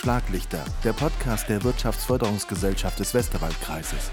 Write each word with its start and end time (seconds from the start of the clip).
Schlaglichter, 0.00 0.64
der 0.82 0.94
Podcast 0.94 1.50
der 1.50 1.62
Wirtschaftsförderungsgesellschaft 1.62 2.98
des 2.98 3.12
Westerwaldkreises. 3.12 4.10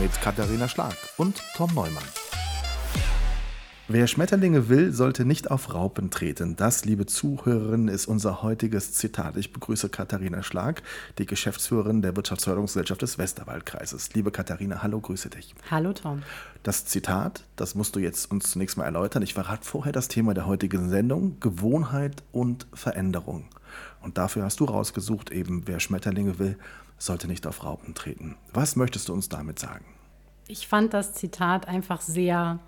Mit 0.00 0.18
Katharina 0.22 0.66
Schlag 0.66 0.96
und 1.18 1.42
Tom 1.54 1.74
Neumann. 1.74 2.02
Wer 3.88 4.06
Schmetterlinge 4.06 4.70
will, 4.70 4.94
sollte 4.94 5.26
nicht 5.26 5.50
auf 5.50 5.74
Raupen 5.74 6.10
treten. 6.10 6.56
Das, 6.56 6.86
liebe 6.86 7.04
Zuhörerinnen, 7.04 7.88
ist 7.88 8.06
unser 8.06 8.42
heutiges 8.42 8.94
Zitat. 8.94 9.36
Ich 9.36 9.52
begrüße 9.52 9.90
Katharina 9.90 10.42
Schlag, 10.42 10.82
die 11.18 11.26
Geschäftsführerin 11.26 12.00
der 12.00 12.16
Wirtschaftsförderungsgesellschaft 12.16 13.02
des 13.02 13.18
Westerwaldkreises. 13.18 14.14
Liebe 14.14 14.30
Katharina, 14.30 14.82
hallo, 14.82 15.00
grüße 15.00 15.28
dich. 15.28 15.54
Hallo 15.70 15.92
Tom. 15.92 16.22
Das 16.62 16.86
Zitat, 16.86 17.44
das 17.56 17.74
musst 17.74 17.94
du 17.94 18.00
jetzt 18.00 18.30
uns 18.30 18.50
zunächst 18.50 18.78
mal 18.78 18.84
erläutern. 18.84 19.22
Ich 19.22 19.34
verrate 19.34 19.66
vorher 19.66 19.92
das 19.92 20.08
Thema 20.08 20.32
der 20.32 20.46
heutigen 20.46 20.88
Sendung, 20.88 21.38
Gewohnheit 21.40 22.22
und 22.32 22.66
Veränderung. 22.72 23.44
Und 24.00 24.18
dafür 24.18 24.44
hast 24.44 24.60
du 24.60 24.64
rausgesucht, 24.64 25.30
eben 25.30 25.66
wer 25.66 25.80
Schmetterlinge 25.80 26.38
will, 26.38 26.58
sollte 26.98 27.28
nicht 27.28 27.46
auf 27.46 27.64
Raupen 27.64 27.94
treten. 27.94 28.36
Was 28.52 28.76
möchtest 28.76 29.08
du 29.08 29.12
uns 29.12 29.28
damit 29.28 29.58
sagen? 29.58 29.84
Ich 30.48 30.68
fand 30.68 30.94
das 30.94 31.14
Zitat 31.14 31.68
einfach 31.68 32.00
sehr 32.00 32.60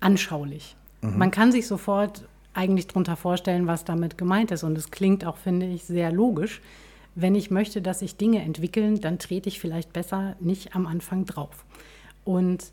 anschaulich. 0.00 0.76
Mhm. 1.00 1.18
Man 1.18 1.30
kann 1.30 1.52
sich 1.52 1.66
sofort 1.66 2.24
eigentlich 2.54 2.86
darunter 2.86 3.16
vorstellen, 3.16 3.66
was 3.66 3.84
damit 3.84 4.18
gemeint 4.18 4.50
ist. 4.50 4.62
Und 4.62 4.76
es 4.76 4.90
klingt 4.90 5.24
auch, 5.24 5.36
finde 5.36 5.66
ich, 5.66 5.84
sehr 5.84 6.12
logisch. 6.12 6.60
Wenn 7.14 7.34
ich 7.34 7.50
möchte, 7.50 7.82
dass 7.82 8.00
sich 8.00 8.16
Dinge 8.16 8.42
entwickeln, 8.42 9.00
dann 9.00 9.18
trete 9.18 9.48
ich 9.48 9.60
vielleicht 9.60 9.92
besser 9.92 10.36
nicht 10.40 10.74
am 10.74 10.86
Anfang 10.86 11.24
drauf. 11.24 11.64
Und 12.24 12.72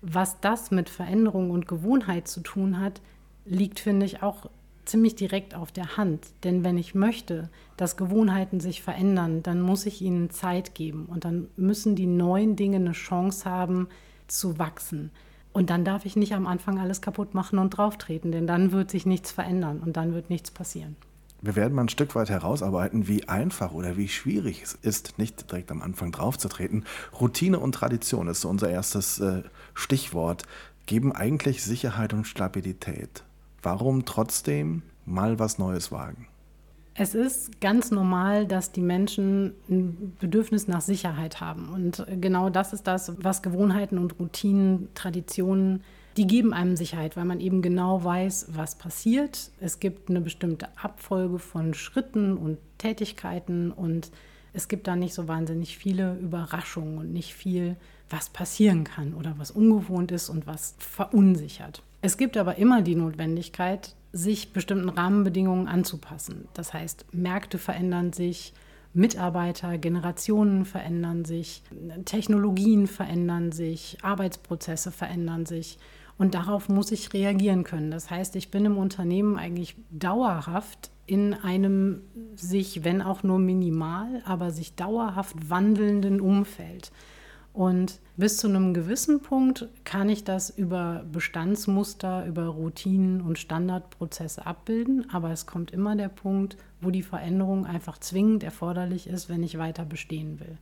was 0.00 0.40
das 0.40 0.70
mit 0.70 0.90
Veränderung 0.90 1.50
und 1.50 1.68
Gewohnheit 1.68 2.28
zu 2.28 2.40
tun 2.40 2.80
hat, 2.80 3.00
liegt, 3.44 3.80
finde 3.80 4.06
ich, 4.06 4.22
auch 4.22 4.50
ziemlich 4.84 5.14
direkt 5.14 5.54
auf 5.54 5.72
der 5.72 5.96
Hand. 5.96 6.26
Denn 6.44 6.64
wenn 6.64 6.78
ich 6.78 6.94
möchte, 6.94 7.48
dass 7.76 7.96
Gewohnheiten 7.96 8.60
sich 8.60 8.82
verändern, 8.82 9.42
dann 9.42 9.60
muss 9.60 9.86
ich 9.86 10.02
ihnen 10.02 10.30
Zeit 10.30 10.74
geben 10.74 11.06
und 11.06 11.24
dann 11.24 11.48
müssen 11.56 11.94
die 11.96 12.06
neuen 12.06 12.56
Dinge 12.56 12.76
eine 12.76 12.92
Chance 12.92 13.48
haben 13.48 13.88
zu 14.28 14.58
wachsen. 14.58 15.10
Und 15.52 15.68
dann 15.68 15.84
darf 15.84 16.06
ich 16.06 16.16
nicht 16.16 16.34
am 16.34 16.46
Anfang 16.46 16.78
alles 16.78 17.02
kaputt 17.02 17.34
machen 17.34 17.58
und 17.58 17.70
drauftreten, 17.70 18.32
denn 18.32 18.46
dann 18.46 18.72
wird 18.72 18.90
sich 18.90 19.04
nichts 19.04 19.30
verändern 19.30 19.80
und 19.80 19.96
dann 19.96 20.14
wird 20.14 20.30
nichts 20.30 20.50
passieren. 20.50 20.96
Wir 21.44 21.56
werden 21.56 21.74
mal 21.74 21.82
ein 21.82 21.88
Stück 21.88 22.14
weit 22.14 22.30
herausarbeiten, 22.30 23.08
wie 23.08 23.28
einfach 23.28 23.72
oder 23.72 23.96
wie 23.96 24.08
schwierig 24.08 24.62
es 24.62 24.74
ist, 24.80 25.18
nicht 25.18 25.50
direkt 25.50 25.72
am 25.72 25.82
Anfang 25.82 26.12
draufzutreten. 26.12 26.84
Routine 27.20 27.58
und 27.58 27.72
Tradition 27.74 28.28
ist 28.28 28.42
so 28.42 28.48
unser 28.48 28.70
erstes 28.70 29.18
äh, 29.18 29.42
Stichwort. 29.74 30.44
Geben 30.86 31.12
eigentlich 31.12 31.62
Sicherheit 31.64 32.12
und 32.12 32.26
Stabilität. 32.26 33.24
Warum 33.62 34.04
trotzdem 34.04 34.82
mal 35.06 35.38
was 35.38 35.58
Neues 35.58 35.92
wagen? 35.92 36.26
Es 36.94 37.14
ist 37.14 37.60
ganz 37.60 37.90
normal, 37.90 38.46
dass 38.46 38.72
die 38.72 38.82
Menschen 38.82 39.54
ein 39.70 40.14
Bedürfnis 40.20 40.68
nach 40.68 40.82
Sicherheit 40.82 41.40
haben. 41.40 41.70
Und 41.70 42.04
genau 42.20 42.50
das 42.50 42.74
ist 42.74 42.86
das, 42.86 43.12
was 43.22 43.42
Gewohnheiten 43.42 43.96
und 43.96 44.18
Routinen, 44.18 44.88
Traditionen, 44.94 45.82
die 46.18 46.26
geben 46.26 46.52
einem 46.52 46.76
Sicherheit, 46.76 47.16
weil 47.16 47.24
man 47.24 47.40
eben 47.40 47.62
genau 47.62 48.04
weiß, 48.04 48.48
was 48.50 48.74
passiert. 48.74 49.50
Es 49.60 49.80
gibt 49.80 50.10
eine 50.10 50.20
bestimmte 50.20 50.68
Abfolge 50.76 51.38
von 51.38 51.72
Schritten 51.72 52.36
und 52.36 52.58
Tätigkeiten 52.76 53.72
und 53.72 54.10
es 54.52 54.68
gibt 54.68 54.86
da 54.86 54.94
nicht 54.94 55.14
so 55.14 55.28
wahnsinnig 55.28 55.78
viele 55.78 56.16
Überraschungen 56.16 56.98
und 56.98 57.12
nicht 57.12 57.32
viel, 57.32 57.76
was 58.10 58.28
passieren 58.28 58.84
kann 58.84 59.14
oder 59.14 59.34
was 59.38 59.50
ungewohnt 59.50 60.12
ist 60.12 60.28
und 60.28 60.46
was 60.46 60.74
verunsichert. 60.78 61.82
Es 62.02 62.16
gibt 62.16 62.36
aber 62.36 62.58
immer 62.58 62.82
die 62.82 62.96
Notwendigkeit, 62.96 63.94
sich 64.12 64.52
bestimmten 64.52 64.88
Rahmenbedingungen 64.88 65.68
anzupassen. 65.68 66.48
Das 66.52 66.74
heißt, 66.74 67.06
Märkte 67.12 67.58
verändern 67.58 68.12
sich, 68.12 68.52
Mitarbeiter, 68.92 69.78
Generationen 69.78 70.64
verändern 70.64 71.24
sich, 71.24 71.62
Technologien 72.04 72.88
verändern 72.88 73.52
sich, 73.52 73.98
Arbeitsprozesse 74.02 74.90
verändern 74.90 75.46
sich. 75.46 75.78
Und 76.18 76.34
darauf 76.34 76.68
muss 76.68 76.90
ich 76.92 77.14
reagieren 77.14 77.64
können. 77.64 77.90
Das 77.90 78.10
heißt, 78.10 78.36
ich 78.36 78.50
bin 78.50 78.66
im 78.66 78.76
Unternehmen 78.76 79.38
eigentlich 79.38 79.76
dauerhaft 79.90 80.90
in 81.06 81.34
einem 81.34 82.02
sich, 82.34 82.84
wenn 82.84 83.00
auch 83.00 83.22
nur 83.22 83.38
minimal, 83.38 84.22
aber 84.24 84.50
sich 84.50 84.74
dauerhaft 84.74 85.48
wandelnden 85.48 86.20
Umfeld. 86.20 86.92
Und 87.52 88.00
bis 88.16 88.38
zu 88.38 88.48
einem 88.48 88.72
gewissen 88.72 89.20
Punkt 89.20 89.68
kann 89.84 90.08
ich 90.08 90.24
das 90.24 90.48
über 90.48 91.04
Bestandsmuster, 91.12 92.24
über 92.26 92.46
Routinen 92.46 93.20
und 93.20 93.38
Standardprozesse 93.38 94.46
abbilden, 94.46 95.10
aber 95.10 95.30
es 95.32 95.44
kommt 95.44 95.70
immer 95.70 95.94
der 95.94 96.08
Punkt, 96.08 96.56
wo 96.80 96.90
die 96.90 97.02
Veränderung 97.02 97.66
einfach 97.66 97.98
zwingend 97.98 98.42
erforderlich 98.42 99.06
ist, 99.06 99.28
wenn 99.28 99.42
ich 99.42 99.58
weiter 99.58 99.84
bestehen 99.84 100.40
will. 100.40 100.56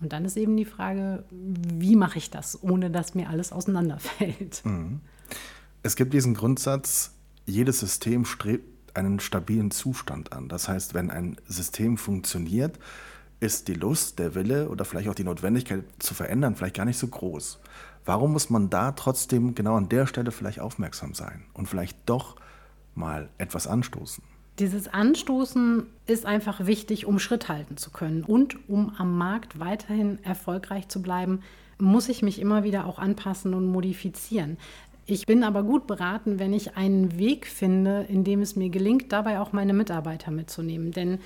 Und 0.00 0.12
dann 0.12 0.24
ist 0.24 0.36
eben 0.36 0.56
die 0.56 0.64
Frage, 0.64 1.24
wie 1.30 1.96
mache 1.96 2.18
ich 2.18 2.30
das, 2.30 2.62
ohne 2.62 2.90
dass 2.90 3.14
mir 3.14 3.28
alles 3.28 3.52
auseinanderfällt. 3.52 4.62
Mhm. 4.72 5.00
Es 5.84 5.96
gibt 5.96 6.14
diesen 6.14 6.34
Grundsatz, 6.34 7.12
jedes 7.44 7.80
System 7.80 8.24
strebt 8.24 8.96
einen 8.96 9.18
stabilen 9.18 9.72
Zustand 9.72 10.32
an. 10.32 10.48
Das 10.48 10.68
heißt, 10.68 10.94
wenn 10.94 11.10
ein 11.10 11.36
System 11.46 11.96
funktioniert, 11.96 12.78
ist 13.42 13.66
die 13.66 13.74
Lust, 13.74 14.18
der 14.18 14.34
Wille 14.34 14.68
oder 14.68 14.84
vielleicht 14.84 15.08
auch 15.08 15.14
die 15.14 15.24
Notwendigkeit 15.24 15.84
zu 15.98 16.14
verändern 16.14 16.54
vielleicht 16.54 16.76
gar 16.76 16.84
nicht 16.84 16.98
so 16.98 17.08
groß. 17.08 17.58
Warum 18.04 18.32
muss 18.32 18.50
man 18.50 18.70
da 18.70 18.92
trotzdem 18.92 19.54
genau 19.54 19.76
an 19.76 19.88
der 19.88 20.06
Stelle 20.06 20.30
vielleicht 20.30 20.60
aufmerksam 20.60 21.14
sein 21.14 21.42
und 21.52 21.68
vielleicht 21.68 21.98
doch 22.06 22.36
mal 22.94 23.28
etwas 23.38 23.66
anstoßen? 23.66 24.22
Dieses 24.58 24.86
Anstoßen 24.86 25.86
ist 26.06 26.24
einfach 26.24 26.66
wichtig, 26.66 27.06
um 27.06 27.18
Schritt 27.18 27.48
halten 27.48 27.76
zu 27.76 27.90
können 27.90 28.22
und 28.22 28.68
um 28.68 28.94
am 28.96 29.16
Markt 29.18 29.58
weiterhin 29.58 30.22
erfolgreich 30.24 30.88
zu 30.88 31.02
bleiben, 31.02 31.40
muss 31.78 32.08
ich 32.08 32.22
mich 32.22 32.38
immer 32.38 32.62
wieder 32.62 32.86
auch 32.86 32.98
anpassen 32.98 33.54
und 33.54 33.66
modifizieren. 33.66 34.56
Ich 35.04 35.26
bin 35.26 35.42
aber 35.42 35.64
gut 35.64 35.88
beraten, 35.88 36.38
wenn 36.38 36.52
ich 36.52 36.76
einen 36.76 37.18
Weg 37.18 37.46
finde, 37.46 38.06
in 38.08 38.22
dem 38.22 38.40
es 38.40 38.54
mir 38.54 38.68
gelingt, 38.68 39.10
dabei 39.10 39.40
auch 39.40 39.52
meine 39.52 39.72
Mitarbeiter 39.72 40.30
mitzunehmen. 40.30 40.92
Denn 40.92 41.18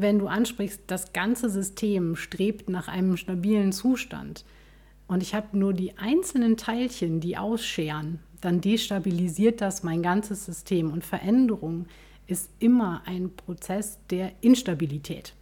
wenn 0.00 0.18
du 0.18 0.26
ansprichst, 0.26 0.82
das 0.86 1.12
ganze 1.12 1.48
System 1.48 2.16
strebt 2.16 2.68
nach 2.68 2.88
einem 2.88 3.16
stabilen 3.16 3.72
Zustand 3.72 4.44
und 5.06 5.22
ich 5.22 5.34
habe 5.34 5.56
nur 5.56 5.72
die 5.72 5.96
einzelnen 5.96 6.56
Teilchen, 6.56 7.20
die 7.20 7.36
ausscheren, 7.36 8.18
dann 8.40 8.60
destabilisiert 8.60 9.60
das 9.60 9.82
mein 9.82 10.02
ganzes 10.02 10.44
System 10.44 10.92
und 10.92 11.04
Veränderung 11.04 11.86
ist 12.26 12.50
immer 12.58 13.02
ein 13.06 13.30
Prozess 13.34 13.98
der 14.10 14.32
Instabilität. 14.40 15.34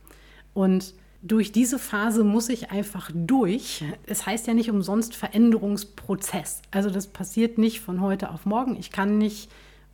Und 0.53 0.95
durch 1.23 1.53
diese 1.53 1.79
Phase 1.79 2.25
muss 2.25 2.49
ich 2.49 2.73
einfach 2.73 3.11
durch. 3.15 3.85
Es 4.07 4.27
heißt 4.27 4.49
ja 4.49 4.55
nicht 4.55 4.71
umsonst 4.71 5.15
Veränderungsprozess. 5.15 6.63
Also 6.73 6.91
das 6.91 7.07
passiert 7.07 7.59
nicht 7.59 7.81
von 7.81 8.01
heute 8.01 8.31
auf 8.31 8.45
morgen. 8.45 8.77
Ich 8.77 8.91
kann 8.91 9.19
nicht 9.19 9.49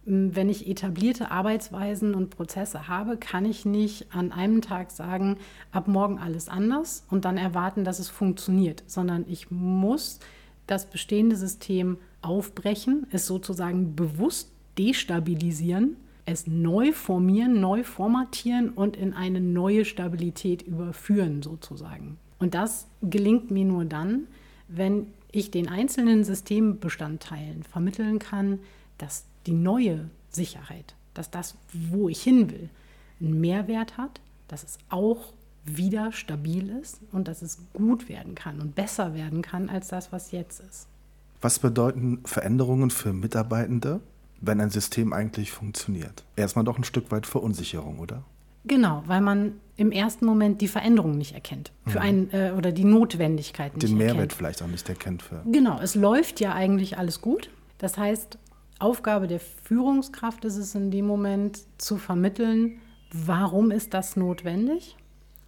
wenn 0.09 0.49
ich 0.49 0.67
etablierte 0.67 1.31
Arbeitsweisen 1.31 2.15
und 2.15 2.31
Prozesse 2.31 2.89
habe, 2.89 3.19
kann 3.19 3.45
ich 3.45 3.67
nicht 3.67 4.07
an 4.15 4.33
einem 4.33 4.63
Tag 4.63 4.91
sagen, 4.91 5.37
ab 5.71 5.87
morgen 5.87 6.19
alles 6.19 6.49
anders 6.49 7.05
und 7.11 7.27
dann 7.27 7.37
erwarten, 7.37 7.85
dass 7.85 7.99
es 7.99 8.09
funktioniert, 8.09 8.83
sondern 8.87 9.27
ich 9.29 9.51
muss 9.51 10.19
das 10.67 10.89
bestehende 10.89 11.37
System 11.37 11.99
aufbrechen, 12.23 13.07
es 13.11 13.27
sozusagen 13.27 13.95
bewusst 13.97 14.51
destabilisieren, 14.79 15.97
es 16.25 16.47
neu 16.47 16.93
formieren, 16.93 17.61
neu 17.61 17.85
formatieren 17.85 18.71
und 18.71 18.97
in 18.97 19.13
eine 19.13 19.41
neue 19.43 19.85
Stabilität 19.85 20.63
überführen 20.63 21.43
sozusagen. 21.43 22.17
Und 22.39 22.55
das 22.55 22.87
gelingt 23.03 23.51
mir 23.51 23.65
nur 23.67 23.85
dann, 23.85 24.27
wenn 24.69 25.09
ich 25.33 25.51
den 25.51 25.69
einzelnen 25.69 26.25
Systembestandteilen 26.25 27.63
vermitteln 27.63 28.19
kann, 28.19 28.61
dass 28.97 29.27
die 29.49 29.55
neue 29.55 30.11
Sicherheit, 30.29 30.95
dass 31.15 31.31
das, 31.31 31.57
wo 31.73 32.09
ich 32.09 32.23
hin 32.23 32.51
will, 32.51 32.69
einen 33.21 33.41
Mehrwert 33.41 33.97
hat, 33.97 34.21
dass 34.47 34.63
es 34.63 34.79
auch 34.91 35.33
wieder 35.65 36.13
stabil 36.13 36.71
ist 36.71 37.01
und 37.13 37.29
dass 37.29 37.43
es 37.43 37.59
gut 37.73 38.09
werden 38.09 38.35
kann 38.35 38.61
und 38.61 38.75
besser 38.75 39.15
werden 39.15 39.43
kann 39.43 39.71
als 39.71 39.89
das, 39.89 40.13
was 40.13 40.33
jetzt 40.33 40.61
ist. 40.61 40.87
Was 41.41 41.59
bedeuten 41.59 42.21
Veränderungen 42.25 42.91
für 42.91 43.13
Mitarbeitende, 43.13 44.01
wenn 44.41 44.61
ein 44.61 44.71
System 44.71 45.13
eigentlich 45.13 45.51
funktioniert? 45.51 46.25
Erstmal 46.37 46.65
doch 46.65 46.79
ein 46.79 46.85
Stück 46.85 47.11
weit 47.11 47.27
Verunsicherung, 47.27 47.99
oder? 47.99 48.25
Genau, 48.65 49.03
weil 49.07 49.21
man 49.23 49.53
im 49.77 49.93
ersten 49.93 50.27
Moment 50.27 50.61
die 50.61 50.69
Veränderung 50.69 51.17
nicht 51.17 51.35
erkennt 51.35 51.73
für 51.87 52.01
mhm. 52.01 52.05
einen 52.05 52.31
äh, 52.33 52.53
oder 52.57 52.73
die 52.73 52.85
Notwendigkeit 52.85 53.75
nicht 53.75 53.83
Den 53.83 53.99
erkennt. 53.99 54.17
Mehrwert 54.17 54.33
vielleicht 54.35 54.63
auch 54.63 54.67
nicht 54.67 54.89
erkennt 54.89 55.23
für. 55.23 55.43
Genau, 55.47 55.81
es 55.81 55.95
läuft 55.95 56.41
ja 56.41 56.55
eigentlich 56.55 56.99
alles 56.99 57.23
gut. 57.23 57.51
Das 57.79 57.97
heißt, 57.97 58.39
Aufgabe 58.79 59.27
der 59.27 59.41
Führungskraft 59.41 60.45
ist 60.45 60.57
es 60.57 60.75
in 60.75 60.91
dem 60.91 61.07
Moment 61.07 61.61
zu 61.79 61.97
vermitteln, 61.97 62.81
warum 63.13 63.71
ist 63.71 63.95
das 63.95 64.17
notwendig 64.17 64.97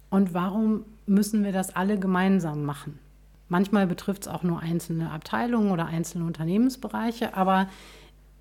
und 0.09 0.33
warum 0.33 0.85
müssen 1.05 1.43
wir 1.43 1.51
das 1.51 1.75
alle 1.75 1.97
gemeinsam 1.97 2.63
machen. 2.65 2.99
Manchmal 3.47 3.87
betrifft 3.87 4.23
es 4.23 4.27
auch 4.27 4.43
nur 4.43 4.59
einzelne 4.61 5.11
Abteilungen 5.11 5.71
oder 5.71 5.85
einzelne 5.85 6.25
Unternehmensbereiche, 6.25 7.35
aber 7.35 7.69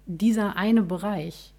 dieser 0.07 0.57
eine 0.57 0.83
Bereich 0.83 1.55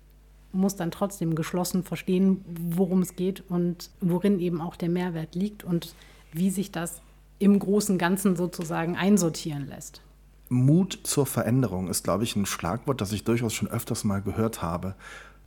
muss 0.54 0.76
dann 0.76 0.92
trotzdem 0.92 1.36
geschlossen 1.36 1.84
verstehen, 1.84 2.44
worum 2.46 3.02
es 3.02 3.16
geht 3.16 3.44
und 3.50 3.90
worin 4.02 4.40
eben 4.40 4.60
auch 4.60 4.76
der 4.76 4.90
Mehrwert 4.90 5.36
liegt 5.36 5.64
und 5.64 5.96
wie 6.34 6.50
sich 6.50 6.72
das 6.72 7.02
im 7.40 7.58
großen 7.58 7.98
Ganzen 7.98 8.36
sozusagen 8.36 8.96
einsortieren 8.98 9.68
lässt. 9.68 10.02
Mut 10.52 11.00
zur 11.04 11.26
Veränderung 11.26 11.88
ist, 11.88 12.04
glaube 12.04 12.26
ich, 12.26 12.36
ein 12.36 12.46
Schlagwort, 12.46 13.00
das 13.00 13.14
ich 13.14 13.24
durchaus 13.24 13.54
schon 13.54 13.70
öfters 13.70 14.04
mal 14.04 14.22
gehört 14.22 14.62
habe. 14.62 14.96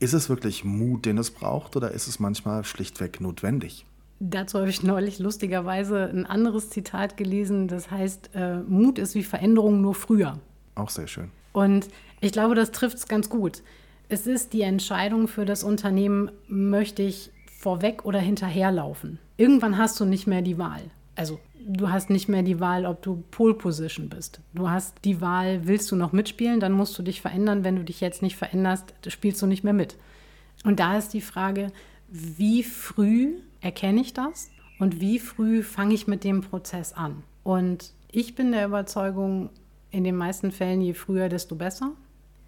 Ist 0.01 0.15
es 0.15 0.31
wirklich 0.31 0.65
Mut, 0.65 1.05
den 1.05 1.19
es 1.19 1.31
braucht, 1.31 1.77
oder 1.77 1.91
ist 1.91 2.09
es 2.09 2.19
manchmal 2.19 2.65
schlichtweg 2.65 3.21
notwendig? 3.21 3.85
Dazu 4.19 4.59
habe 4.59 4.71
ich 4.71 4.83
neulich 4.83 5.19
lustigerweise 5.19 6.09
ein 6.09 6.25
anderes 6.25 6.71
Zitat 6.71 7.19
gelesen, 7.19 7.69
das 7.69 7.91
heißt, 7.91 8.31
äh, 8.35 8.61
Mut 8.61 8.99
ist 8.99 9.15
wie 9.15 9.23
Veränderung 9.23 9.83
nur 9.83 9.95
früher. 9.95 10.39
Auch 10.75 10.89
sehr 10.89 11.07
schön. 11.07 11.31
Und 11.53 11.89
ich 12.23 12.33
glaube, 12.33 12.55
das 12.55 12.73
trifft 12.73 12.97
es 12.97 13.07
ganz 13.07 13.29
gut. 13.29 13.63
Es 14.09 14.27
ist 14.27 14.55
die 14.55 14.63
Entscheidung 14.63 15.29
für 15.29 15.45
das 15.45 15.65
Unternehmen, 15.65 16.31
möchte 16.49 17.03
ich 17.03 17.31
vorweg 17.59 18.07
oder 18.07 18.21
hinterherlaufen. 18.21 19.19
Irgendwann 19.37 19.77
hast 19.77 20.01
du 20.01 20.07
nicht 20.07 20.27
mehr 20.27 20.43
die 20.43 20.59
Wahl. 20.59 20.83
Also 21.17 21.41
du 21.67 21.91
hast 21.91 22.11
nicht 22.11 22.29
mehr 22.29 22.43
die 22.43 22.61
Wahl, 22.61 22.87
ob 22.87 23.03
du 23.03 23.23
Pole 23.31 23.55
Position 23.55 24.09
bist. 24.09 24.41
Du 24.53 24.69
hast 24.69 24.97
die 25.05 25.21
Wahl, 25.21 25.67
willst 25.67 25.91
du 25.91 25.97
noch 25.97 26.13
mitspielen, 26.13 26.61
dann 26.61 26.73
musst 26.73 26.99
du 26.99 27.03
dich 27.03 27.21
verändern. 27.21 27.65
Wenn 27.65 27.77
du 27.77 27.85
dich 27.85 28.01
jetzt 28.01 28.23
nicht 28.23 28.37
veränderst, 28.37 28.95
spielst 29.09 29.41
du 29.43 29.47
nicht 29.47 29.65
mehr 29.65 29.73
mit. 29.73 29.97
Und 30.65 30.81
da 30.81 30.97
ist 30.99 31.13
die 31.15 31.21
Frage, 31.21 31.73
wie 32.09 32.63
früh 32.63 33.39
erkenne 33.61 34.01
ich 34.01 34.13
das 34.13 34.51
und 34.79 35.01
wie 35.01 35.19
früh 35.19 35.63
fange 35.63 35.95
ich 35.95 36.07
mit 36.07 36.25
dem 36.25 36.41
Prozess 36.43 36.93
an? 36.93 37.23
Und 37.43 37.93
ich 38.11 38.35
bin 38.35 38.53
der 38.53 38.67
Überzeugung, 38.67 39.51
in 39.91 40.05
den 40.05 40.17
meisten 40.17 40.51
Fällen, 40.51 40.81
je 40.81 40.95
früher, 40.95 41.29
desto 41.29 41.55
besser. 41.55 41.93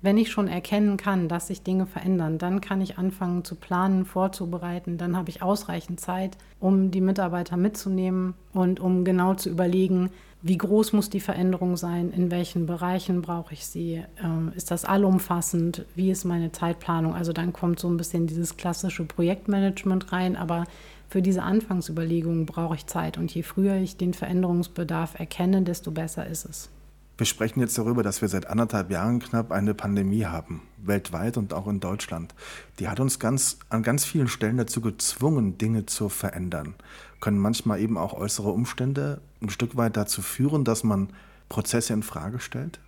Wenn 0.06 0.19
ich 0.19 0.31
schon 0.31 0.47
erkennen 0.47 0.97
kann, 0.97 1.29
dass 1.29 1.49
sich 1.49 1.64
Dinge 1.64 1.85
verändern, 1.85 2.38
dann 2.38 2.61
kann 2.61 2.81
ich 2.81 2.97
anfangen 2.97 3.43
zu 3.43 3.56
planen, 3.56 4.05
vorzubereiten. 4.05 4.99
Dann 4.99 5.17
habe 5.17 5.31
ich 5.31 5.43
ausreichend 5.43 5.99
Zeit, 5.99 6.38
um 6.61 6.93
die 6.93 7.00
Mitarbeiter 7.00 7.56
mitzunehmen 7.56 8.35
und 8.53 8.79
um 8.79 9.05
genau 9.05 9.35
zu 9.35 9.50
überlegen, 9.50 10.11
wie 10.43 10.58
groß 10.58 10.93
muss 10.93 11.11
die 11.11 11.19
Veränderung 11.19 11.76
sein, 11.76 12.12
in 12.12 12.31
welchen 12.31 12.67
Bereichen 12.67 13.20
brauche 13.20 13.53
ich 13.53 13.67
sie, 13.67 14.05
ähm, 14.23 14.53
ist 14.55 14.70
das 14.70 14.85
allumfassend, 14.85 15.85
wie 15.97 16.12
ist 16.12 16.25
meine 16.25 16.53
Zeitplanung. 16.53 17.12
Also 17.12 17.32
dann 17.32 17.53
kommt 17.53 17.81
so 17.81 17.88
ein 17.88 17.97
bisschen 17.97 18.29
dieses 18.29 18.56
klassische 18.56 19.05
Projektmanagement 19.05 20.12
rein, 20.12 20.37
aber 20.37 20.67
für 21.08 21.20
diese 21.20 21.43
Anfangsüberlegungen 21.43 22.47
brauche 22.47 22.76
ich 22.76 22.87
Zeit 22.87 23.19
und 23.19 23.35
je 23.35 23.43
früher 23.43 23.75
ich 23.75 23.97
den 23.97 24.14
Veränderungsbedarf 24.14 25.19
erkenne, 25.19 25.62
desto 25.62 25.91
besser 25.91 26.29
ist 26.29 26.44
es. 26.44 26.70
Wir 27.18 27.24
sprechen 27.24 27.60
jetzt 27.60 27.78
darüber, 27.78 28.02
dass 28.02 28.20
wir 28.20 28.28
seit 28.28 28.46
anderthalb 28.46 28.90
Jahren 28.90 29.20
knapp 29.20 29.50
eine 29.50 29.72
Pandemie 29.72 30.26
haben, 30.26 30.62
weltweit 30.76 31.38
und 31.38 31.54
auch 31.54 31.66
in 31.66 31.80
Deutschland. 31.80 32.34
Die 32.78 32.88
hat 32.88 33.00
uns 33.00 33.18
ganz, 33.18 33.58
an 33.70 33.82
ganz 33.82 34.04
vielen 34.04 34.28
Stellen 34.28 34.58
dazu 34.58 34.82
gezwungen, 34.82 35.56
Dinge 35.56 35.86
zu 35.86 36.10
verändern. 36.10 36.74
Können 37.20 37.38
manchmal 37.38 37.80
eben 37.80 37.96
auch 37.96 38.12
äußere 38.12 38.50
Umstände 38.50 39.22
ein 39.40 39.48
Stück 39.48 39.76
weit 39.78 39.96
dazu 39.96 40.20
führen, 40.20 40.64
dass 40.64 40.84
man 40.84 41.08
Prozesse 41.48 41.94
in 41.94 42.02
Frage 42.02 42.38
stellt? 42.38 42.80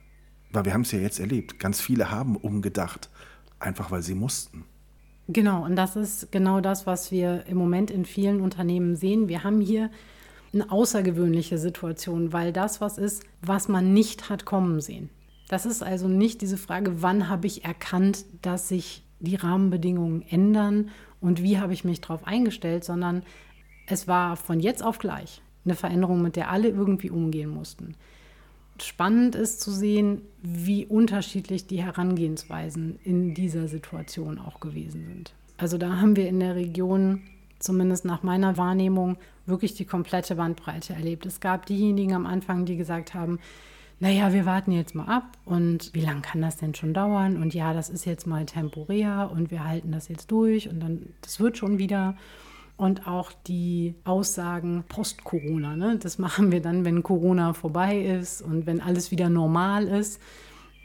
Weil 0.53 0.67
wir 0.67 0.75
haben 0.75 0.83
es 0.83 0.93
ja 0.93 0.99
jetzt 0.99 1.21
erlebt. 1.21 1.59
Ganz 1.59 1.81
viele 1.81 2.11
haben 2.11 2.37
umgedacht, 2.37 3.09
einfach 3.61 3.91
weil 3.91 4.03
sie 4.03 4.15
mussten. 4.15 4.65
Genau, 5.29 5.65
und 5.65 5.77
das 5.77 5.97
ist 5.97 6.33
genau 6.33 6.61
das, 6.61 6.87
was 6.87 7.11
wir 7.11 7.47
im 7.47 7.57
Moment 7.57 7.91
in 7.91 8.05
vielen 8.05 8.41
Unternehmen 8.41 8.97
sehen. 8.97 9.29
Wir 9.29 9.45
haben 9.45 9.61
hier 9.61 9.91
eine 10.53 10.71
außergewöhnliche 10.71 11.59
Situation, 11.59 12.33
weil 12.33 12.53
das 12.53 12.81
was 12.81 12.99
ist, 12.99 13.23
was 13.43 13.69
man 13.69 13.93
nicht 13.93 14.31
hat 14.31 14.45
kommen 14.45 14.81
sehen. 14.81 15.11
Das 15.49 15.67
ist 15.67 15.83
also 15.83 16.09
nicht 16.09 16.41
diese 16.43 16.59
Frage, 16.59 17.03
wann 17.03 17.29
habe 17.29 17.47
ich 17.47 17.65
erkannt, 17.65 18.25
dass 18.43 18.69
sich 18.69 19.03
die 19.21 19.37
Rahmenbedingungen 19.37 20.23
ändern 20.23 20.91
und 21.21 21.43
wie 21.43 21.59
habe 21.59 21.73
ich 21.73 21.85
mich 21.85 22.01
darauf 22.01 22.27
eingestellt, 22.27 22.85
sondern 22.85 23.23
es 23.87 24.07
war 24.07 24.37
von 24.37 24.61
jetzt 24.61 24.85
auf 24.85 24.99
gleich 24.99 25.43
eine 25.65 25.75
Veränderung, 25.75 26.23
mit 26.23 26.37
der 26.37 26.51
alle 26.51 26.69
irgendwie 26.69 27.11
umgehen 27.11 27.51
mussten. 27.51 27.95
Spannend 28.81 29.35
ist 29.35 29.61
zu 29.61 29.73
sehen, 29.73 30.23
wie 30.41 30.87
unterschiedlich 30.87 31.67
die 31.67 31.83
Herangehensweisen 31.83 32.99
in 33.03 33.35
dieser 33.35 33.67
Situation 33.67 34.39
auch 34.39 34.61
gewesen 34.61 35.05
sind. 35.05 35.35
Also 35.57 35.79
da 35.79 35.97
haben 36.01 36.15
wir 36.15 36.29
in 36.29 36.39
der 36.39 36.55
Region 36.55 37.23
zumindest 37.59 38.05
nach 38.05 38.23
meiner 38.23 38.57
Wahrnehmung, 38.57 39.17
wirklich 39.47 39.75
die 39.75 39.85
komplette 39.85 40.37
Bandbreite 40.37 40.93
erlebt. 40.93 41.27
Es 41.27 41.41
gab 41.41 41.67
diejenigen 41.67 42.15
am 42.15 42.27
Anfang, 42.27 42.65
die 42.65 42.77
gesagt 42.77 43.15
haben, 43.15 43.39
naja, 44.01 44.33
wir 44.33 44.47
warten 44.47 44.71
jetzt 44.71 44.95
mal 44.95 45.07
ab 45.07 45.37
und 45.45 45.93
wie 45.93 46.01
lange 46.01 46.21
kann 46.21 46.41
das 46.41 46.57
denn 46.57 46.75
schon 46.75 46.95
dauern? 46.95 47.37
Und 47.37 47.53
ja, 47.53 47.73
das 47.75 47.91
ist 47.91 48.05
jetzt 48.05 48.27
mal 48.27 48.47
temporär 48.47 49.31
und 49.35 49.51
wir 49.51 49.65
halten 49.65 49.91
das 49.91 50.09
jetzt 50.09 50.31
durch 50.31 50.69
und 50.69 50.81
dann, 50.81 51.15
das 51.21 51.41
wird 51.41 51.59
schon 51.59 51.79
wieder. 51.79 52.17
Und 52.77 53.09
auch 53.09 53.33
die 53.49 53.97
Aussagen 54.05 54.85
post-Corona, 54.89 55.75
ne? 55.75 55.99
das 56.01 56.19
machen 56.19 56.53
wir 56.53 56.63
dann, 56.63 56.85
wenn 56.85 57.03
Corona 57.03 57.53
vorbei 57.53 57.99
ist 57.99 58.41
und 58.41 58.67
wenn 58.67 58.81
alles 58.81 59.11
wieder 59.11 59.29
normal 59.29 59.89
ist. 59.89 60.23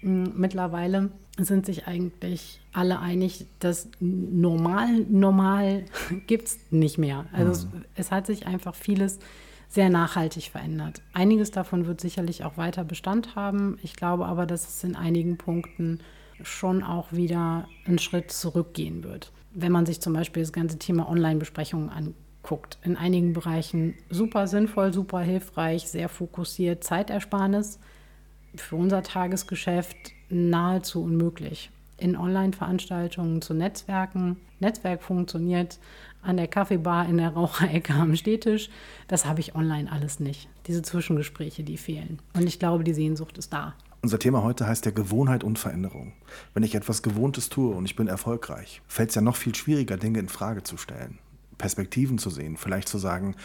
Mittlerweile 0.03 1.11
sind 1.37 1.65
sich 1.65 1.87
eigentlich 1.87 2.59
alle 2.73 2.99
einig, 2.99 3.47
dass 3.59 3.89
normal, 3.99 5.05
normal 5.09 5.85
gibt 6.27 6.47
es 6.47 6.59
nicht 6.71 6.97
mehr. 6.97 7.25
Also 7.31 7.67
mhm. 7.67 7.83
es, 7.95 8.05
es 8.07 8.11
hat 8.11 8.27
sich 8.27 8.45
einfach 8.45 8.75
vieles 8.75 9.19
sehr 9.73 9.89
nachhaltig 9.89 10.51
verändert. 10.51 11.01
Einiges 11.13 11.49
davon 11.49 11.87
wird 11.87 11.99
sicherlich 11.99 12.43
auch 12.43 12.57
weiter 12.57 12.83
Bestand 12.83 13.35
haben. 13.35 13.79
Ich 13.81 13.95
glaube 13.95 14.27
aber, 14.27 14.45
dass 14.45 14.67
es 14.67 14.83
in 14.83 14.95
einigen 14.95 15.37
Punkten 15.37 15.99
schon 16.43 16.83
auch 16.83 17.11
wieder 17.11 17.67
einen 17.85 17.97
Schritt 17.97 18.31
zurückgehen 18.31 19.03
wird. 19.03 19.31
Wenn 19.51 19.71
man 19.71 19.87
sich 19.87 19.99
zum 19.99 20.13
Beispiel 20.13 20.43
das 20.43 20.53
ganze 20.53 20.77
Thema 20.77 21.09
Online-Besprechungen 21.09 21.89
anguckt, 21.89 22.77
in 22.83 22.97
einigen 22.97 23.33
Bereichen 23.33 23.95
super 24.11 24.45
sinnvoll, 24.45 24.93
super 24.93 25.21
hilfreich, 25.21 25.87
sehr 25.87 26.09
fokussiert, 26.09 26.83
Zeitersparnis. 26.83 27.79
Für 28.55 28.75
unser 28.75 29.01
Tagesgeschäft 29.01 29.95
nahezu 30.29 31.03
unmöglich. 31.03 31.71
In 31.97 32.15
Online-Veranstaltungen 32.15 33.41
zu 33.41 33.53
Netzwerken. 33.53 34.37
Netzwerk 34.59 35.01
funktioniert 35.01 35.79
an 36.21 36.37
der 36.37 36.47
Kaffeebar, 36.47 37.07
in 37.07 37.17
der 37.17 37.29
Raucherecke 37.29 37.93
am 37.93 38.15
Städtisch. 38.15 38.69
Das 39.07 39.25
habe 39.25 39.39
ich 39.39 39.55
online 39.55 39.91
alles 39.91 40.19
nicht. 40.19 40.49
Diese 40.67 40.81
Zwischengespräche, 40.81 41.63
die 41.63 41.77
fehlen. 41.77 42.19
Und 42.33 42.47
ich 42.47 42.59
glaube, 42.59 42.83
die 42.83 42.93
Sehnsucht 42.93 43.37
ist 43.37 43.53
da. 43.53 43.73
Unser 44.01 44.19
Thema 44.19 44.43
heute 44.43 44.67
heißt 44.67 44.85
ja 44.85 44.91
Gewohnheit 44.91 45.43
und 45.43 45.57
Veränderung. 45.57 46.13
Wenn 46.53 46.63
ich 46.63 46.75
etwas 46.75 47.03
Gewohntes 47.03 47.49
tue 47.49 47.73
und 47.73 47.85
ich 47.85 47.95
bin 47.95 48.07
erfolgreich, 48.07 48.81
fällt 48.87 49.09
es 49.09 49.15
ja 49.15 49.21
noch 49.21 49.37
viel 49.37 49.55
schwieriger, 49.55 49.97
Dinge 49.97 50.19
in 50.19 50.27
Frage 50.27 50.61
zu 50.61 50.75
stellen, 50.77 51.19
Perspektiven 51.57 52.17
zu 52.17 52.29
sehen, 52.29 52.57
vielleicht 52.57 52.89
zu 52.89 52.97
sagen, 52.97 53.35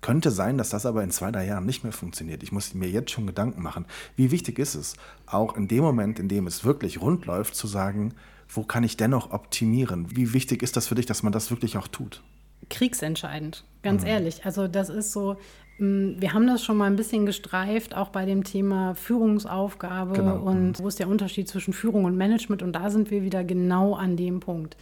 könnte 0.00 0.30
sein, 0.30 0.58
dass 0.58 0.70
das 0.70 0.86
aber 0.86 1.02
in 1.02 1.10
zwei, 1.10 1.30
drei 1.30 1.46
Jahren 1.46 1.66
nicht 1.66 1.82
mehr 1.82 1.92
funktioniert. 1.92 2.42
Ich 2.42 2.52
muss 2.52 2.74
mir 2.74 2.88
jetzt 2.88 3.10
schon 3.10 3.26
Gedanken 3.26 3.62
machen. 3.62 3.86
Wie 4.16 4.30
wichtig 4.30 4.58
ist 4.58 4.74
es, 4.74 4.94
auch 5.26 5.56
in 5.56 5.68
dem 5.68 5.82
Moment, 5.82 6.18
in 6.18 6.28
dem 6.28 6.46
es 6.46 6.64
wirklich 6.64 7.00
rund 7.00 7.26
läuft, 7.26 7.54
zu 7.54 7.66
sagen, 7.66 8.14
wo 8.48 8.62
kann 8.62 8.84
ich 8.84 8.96
dennoch 8.96 9.32
optimieren? 9.32 10.16
Wie 10.16 10.32
wichtig 10.32 10.62
ist 10.62 10.76
das 10.76 10.86
für 10.86 10.94
dich, 10.94 11.06
dass 11.06 11.22
man 11.22 11.32
das 11.32 11.50
wirklich 11.50 11.76
auch 11.76 11.88
tut? 11.88 12.22
Kriegsentscheidend, 12.70 13.64
ganz 13.82 14.02
mhm. 14.02 14.08
ehrlich. 14.08 14.44
Also 14.44 14.68
das 14.68 14.88
ist 14.88 15.12
so, 15.12 15.36
mm, 15.78 16.20
wir 16.20 16.32
haben 16.32 16.46
das 16.46 16.64
schon 16.64 16.76
mal 16.76 16.86
ein 16.86 16.96
bisschen 16.96 17.26
gestreift, 17.26 17.94
auch 17.94 18.08
bei 18.08 18.24
dem 18.24 18.44
Thema 18.44 18.94
Führungsaufgabe 18.94 20.14
genau. 20.14 20.42
und 20.42 20.78
mhm. 20.78 20.82
wo 20.82 20.88
ist 20.88 20.98
der 20.98 21.08
Unterschied 21.08 21.48
zwischen 21.48 21.72
Führung 21.72 22.04
und 22.04 22.16
Management 22.16 22.62
und 22.62 22.72
da 22.72 22.90
sind 22.90 23.10
wir 23.10 23.22
wieder 23.22 23.44
genau 23.44 23.94
an 23.94 24.16
dem 24.16 24.40
Punkt. 24.40 24.76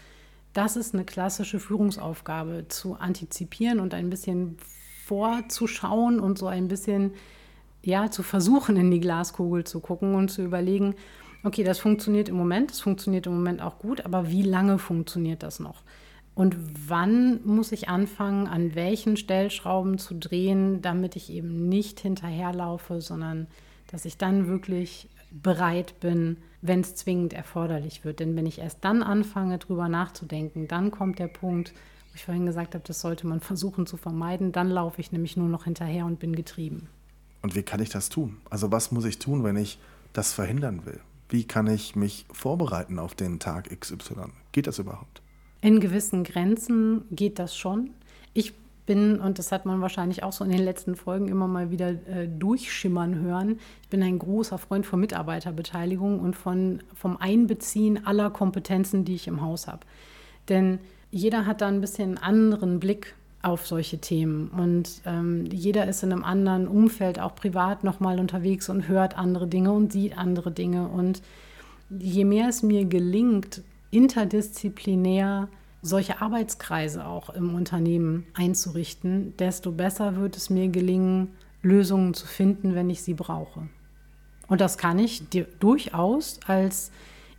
Das 0.52 0.76
ist 0.76 0.94
eine 0.94 1.04
klassische 1.04 1.61
Führungsaufgabe, 1.61 2.66
zu 2.68 2.94
antizipieren 2.94 3.78
und 3.78 3.92
ein 3.92 4.08
bisschen 4.08 4.56
vorzuschauen 5.06 6.18
und 6.18 6.36
so 6.36 6.46
ein 6.46 6.68
bisschen 6.68 7.12
ja 7.82 8.10
zu 8.10 8.22
versuchen, 8.22 8.76
in 8.76 8.90
die 8.90 9.00
Glaskugel 9.00 9.64
zu 9.64 9.80
gucken 9.80 10.14
und 10.16 10.30
zu 10.30 10.42
überlegen, 10.42 10.96
okay, 11.44 11.62
das 11.62 11.78
funktioniert 11.78 12.28
im 12.28 12.36
Moment, 12.36 12.70
das 12.70 12.80
funktioniert 12.80 13.26
im 13.26 13.34
Moment 13.34 13.62
auch 13.62 13.78
gut, 13.78 14.04
aber 14.04 14.30
wie 14.30 14.42
lange 14.42 14.78
funktioniert 14.78 15.44
das 15.44 15.60
noch? 15.60 15.82
Und 16.34 16.56
wann 16.88 17.40
muss 17.44 17.72
ich 17.72 17.88
anfangen, 17.88 18.46
an 18.48 18.75
welchen 18.75 19.16
Stellschrauben 19.16 19.98
zu 19.98 20.14
drehen, 20.14 20.82
damit 20.82 21.16
ich 21.16 21.32
eben 21.32 21.68
nicht 21.68 22.00
hinterherlaufe, 22.00 23.00
sondern 23.00 23.46
dass 23.86 24.04
ich 24.04 24.18
dann 24.18 24.48
wirklich 24.48 25.08
bereit 25.30 25.98
bin, 26.00 26.38
wenn 26.62 26.80
es 26.80 26.96
zwingend 26.96 27.32
erforderlich 27.32 28.04
wird. 28.04 28.20
Denn 28.20 28.36
wenn 28.36 28.46
ich 28.46 28.58
erst 28.58 28.84
dann 28.84 29.02
anfange, 29.02 29.58
drüber 29.58 29.88
nachzudenken, 29.88 30.68
dann 30.68 30.90
kommt 30.90 31.18
der 31.20 31.28
Punkt, 31.28 31.72
ich 32.16 32.25
vorhin 32.25 32.46
gesagt 32.46 32.75
habe, 32.75 32.85
das 32.87 33.00
sollte 33.00 33.26
man 33.26 33.40
versuchen 33.40 33.87
zu 33.87 33.96
vermeiden. 33.96 34.52
Dann 34.52 34.68
laufe 34.68 35.00
ich 35.00 35.12
nämlich 35.12 35.37
nur 35.37 35.49
noch 35.49 35.64
hinterher 35.64 36.04
und 36.06 36.18
bin 36.18 36.35
getrieben. 36.35 36.88
Und 37.42 37.54
wie 37.54 37.62
kann 37.62 37.80
ich 37.80 37.90
das 37.90 38.08
tun? 38.08 38.38
Also 38.50 38.73
was 38.73 38.90
muss 38.90 39.04
ich 39.04 39.18
tun, 39.18 39.44
wenn 39.44 39.56
ich 39.56 39.78
das 40.12 40.32
verhindern 40.32 40.85
will? 40.85 41.00
Wie 41.28 41.44
kann 41.44 41.66
ich 41.66 41.96
mich 41.96 42.26
vorbereiten 42.32 42.99
auf 42.99 43.14
den 43.14 43.38
Tag 43.38 43.68
XY? 43.68 44.32
Geht 44.52 44.66
das 44.66 44.78
überhaupt? 44.78 45.23
In 45.61 45.80
gewissen 45.80 46.25
Grenzen 46.25 47.04
geht 47.11 47.38
das 47.38 47.56
schon. 47.56 47.90
Ich 48.32 48.54
bin, 48.87 49.20
und 49.20 49.38
das 49.38 49.52
hat 49.52 49.66
man 49.66 49.80
wahrscheinlich 49.80 50.23
auch 50.23 50.32
so 50.32 50.44
in 50.44 50.50
den 50.50 50.62
letzten 50.62 50.94
Folgen 50.94 51.28
immer 51.28 51.49
mal 51.49 51.70
wieder 51.70 51.90
äh, 51.90 52.28
durchschimmern 52.28 53.16
hören, 53.16 53.58
ich 53.82 53.88
bin 53.88 54.02
ein 54.02 54.18
großer 54.18 54.58
Freund 54.58 54.87
von 54.87 55.00
Mitarbeiterbeteiligung 55.00 56.20
und 56.20 56.37
von, 56.37 56.82
vom 56.94 57.16
Einbeziehen 57.16 58.06
aller 58.06 58.30
Kompetenzen, 58.30 59.04
die 59.04 59.16
ich 59.16 59.26
im 59.26 59.40
Haus 59.40 59.66
habe. 59.66 59.80
Denn 60.49 60.78
jeder 61.10 61.46
hat 61.46 61.60
da 61.60 61.68
ein 61.68 61.80
bisschen 61.80 62.18
einen 62.18 62.18
anderen 62.18 62.80
Blick 62.80 63.14
auf 63.42 63.66
solche 63.66 63.98
Themen 63.98 64.48
und 64.48 65.02
ähm, 65.04 65.46
jeder 65.52 65.86
ist 65.86 66.02
in 66.02 66.12
einem 66.12 66.25
anderen 66.25 66.66
Umfeld, 66.66 67.20
auch 67.20 67.36
privat 67.36 67.84
nochmal 67.84 68.18
unterwegs 68.18 68.68
und 68.68 68.88
hört 68.88 69.16
andere 69.16 69.46
Dinge 69.46 69.72
und 69.72 69.92
sieht 69.92 70.18
andere 70.18 70.50
Dinge. 70.50 70.88
Und 70.88 71.22
je 71.90 72.25
mehr 72.25 72.48
es 72.48 72.62
mir 72.62 72.84
gelingt, 72.84 73.62
interdisziplinär 73.90 75.48
solche 75.80 76.20
Arbeitskreise 76.20 77.06
auch 77.06 77.30
im 77.30 77.54
Unternehmen 77.54 78.26
einzurichten, 78.34 79.36
desto 79.36 79.70
besser 79.70 80.16
wird 80.16 80.36
es 80.36 80.50
mir 80.50 80.68
gelingen, 80.68 81.28
Lösungen 81.62 82.14
zu 82.14 82.26
finden, 82.26 82.75
wenn 82.75 82.90
ich 82.90 83.02
sie 83.02 83.14
brauche. 83.14 83.68
Und 84.48 84.60
das 84.60 84.78
kann 84.78 84.98
ich 84.98 85.22
durchaus 85.60 86.40
als 86.46 86.90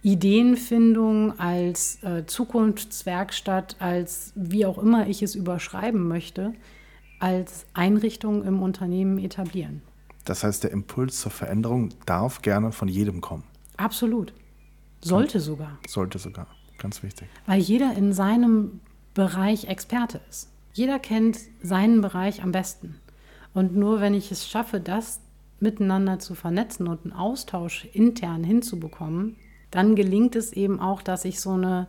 Ideenfindung, 0.07 1.37
als 1.37 2.01
äh, 2.01 2.25
Zukunftswerkstatt, 2.25 3.75
als 3.79 4.31
wie 4.35 4.65
auch 4.65 4.77
immer 4.77 5.07
ich 5.07 5.21
es 5.21 5.35
überschreiben 5.35 6.07
möchte, 6.07 6.53
als 7.19 7.65
Einrichtung 7.73 8.45
im 8.45 8.61
Unternehmen 8.61 9.17
etablieren. 9.17 9.81
Das 10.23 10.45
heißt, 10.45 10.63
der 10.63 10.71
Impuls 10.71 11.19
zur 11.19 11.31
Veränderung 11.31 11.89
darf 12.05 12.41
gerne 12.41 12.71
von 12.71 12.87
jedem 12.87 13.19
kommen. 13.19 13.43
Absolut. 13.75 14.31
Sollte 15.01 15.41
sogar. 15.41 15.77
Sollte 15.85 16.19
sogar. 16.19 16.47
Ganz 16.77 17.03
wichtig. 17.03 17.27
Weil 17.45 17.59
jeder 17.59 17.93
in 17.97 18.13
seinem 18.13 18.79
Bereich 19.13 19.65
Experte 19.65 20.21
ist. 20.29 20.47
Jeder 20.71 20.99
kennt 20.99 21.37
seinen 21.61 21.99
Bereich 21.99 22.43
am 22.43 22.53
besten. 22.53 22.95
Und 23.53 23.75
nur 23.75 23.99
wenn 23.99 24.13
ich 24.13 24.31
es 24.31 24.47
schaffe, 24.47 24.79
das 24.79 25.19
miteinander 25.59 26.19
zu 26.19 26.33
vernetzen 26.33 26.87
und 26.87 27.03
einen 27.03 27.13
Austausch 27.13 27.89
intern 27.91 28.45
hinzubekommen, 28.45 29.35
dann 29.71 29.95
gelingt 29.95 30.35
es 30.35 30.53
eben 30.53 30.79
auch, 30.79 31.01
dass 31.01 31.25
ich 31.25 31.39
so 31.39 31.51
eine, 31.51 31.87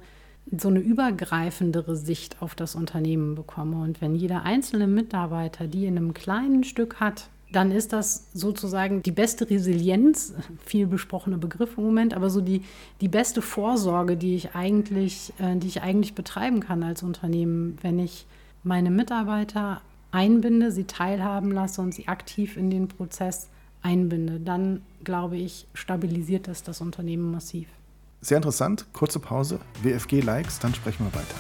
so 0.51 0.69
eine 0.69 0.81
übergreifendere 0.81 1.97
Sicht 1.97 2.43
auf 2.43 2.55
das 2.55 2.75
Unternehmen 2.75 3.35
bekomme. 3.35 3.83
Und 3.83 4.01
wenn 4.01 4.15
jeder 4.15 4.43
einzelne 4.43 4.87
Mitarbeiter 4.87 5.67
die 5.67 5.87
in 5.87 5.97
einem 5.97 6.15
kleinen 6.15 6.65
Stück 6.65 7.01
hat, 7.01 7.29
dann 7.53 7.71
ist 7.71 7.93
das 7.93 8.29
sozusagen 8.35 9.03
die 9.03 9.11
beste 9.11 9.49
Resilienz, 9.49 10.35
viel 10.65 10.87
besprochener 10.87 11.39
Begriff 11.39 11.79
im 11.79 11.85
Moment, 11.85 12.13
aber 12.15 12.29
so 12.29 12.41
die, 12.41 12.63
die 13.01 13.09
beste 13.09 13.41
Vorsorge, 13.41 14.17
die 14.17 14.35
ich, 14.35 14.55
eigentlich, 14.55 15.33
äh, 15.39 15.57
die 15.57 15.69
ich 15.69 15.83
eigentlich 15.83 16.15
betreiben 16.15 16.61
kann 16.61 16.83
als 16.83 17.03
Unternehmen, 17.03 17.79
wenn 17.81 17.99
ich 17.99 18.27
meine 18.65 18.91
Mitarbeiter 18.91 19.81
einbinde, 20.11 20.73
sie 20.73 20.85
teilhaben 20.85 21.51
lasse 21.51 21.81
und 21.81 21.95
sie 21.95 22.09
aktiv 22.09 22.57
in 22.57 22.71
den 22.71 22.89
Prozess 22.89 23.49
einbinde. 23.83 24.41
Dann, 24.41 24.81
glaube 25.05 25.37
ich, 25.37 25.67
stabilisiert 25.75 26.49
das 26.49 26.63
das 26.63 26.81
Unternehmen 26.81 27.31
massiv. 27.31 27.69
Sehr 28.21 28.39
interessant. 28.39 28.87
Kurze 28.93 29.21
Pause. 29.21 29.61
WFG-Likes, 29.83 30.59
dann 30.59 30.75
sprechen 30.75 31.07
wir 31.07 31.15
weiter. 31.15 31.37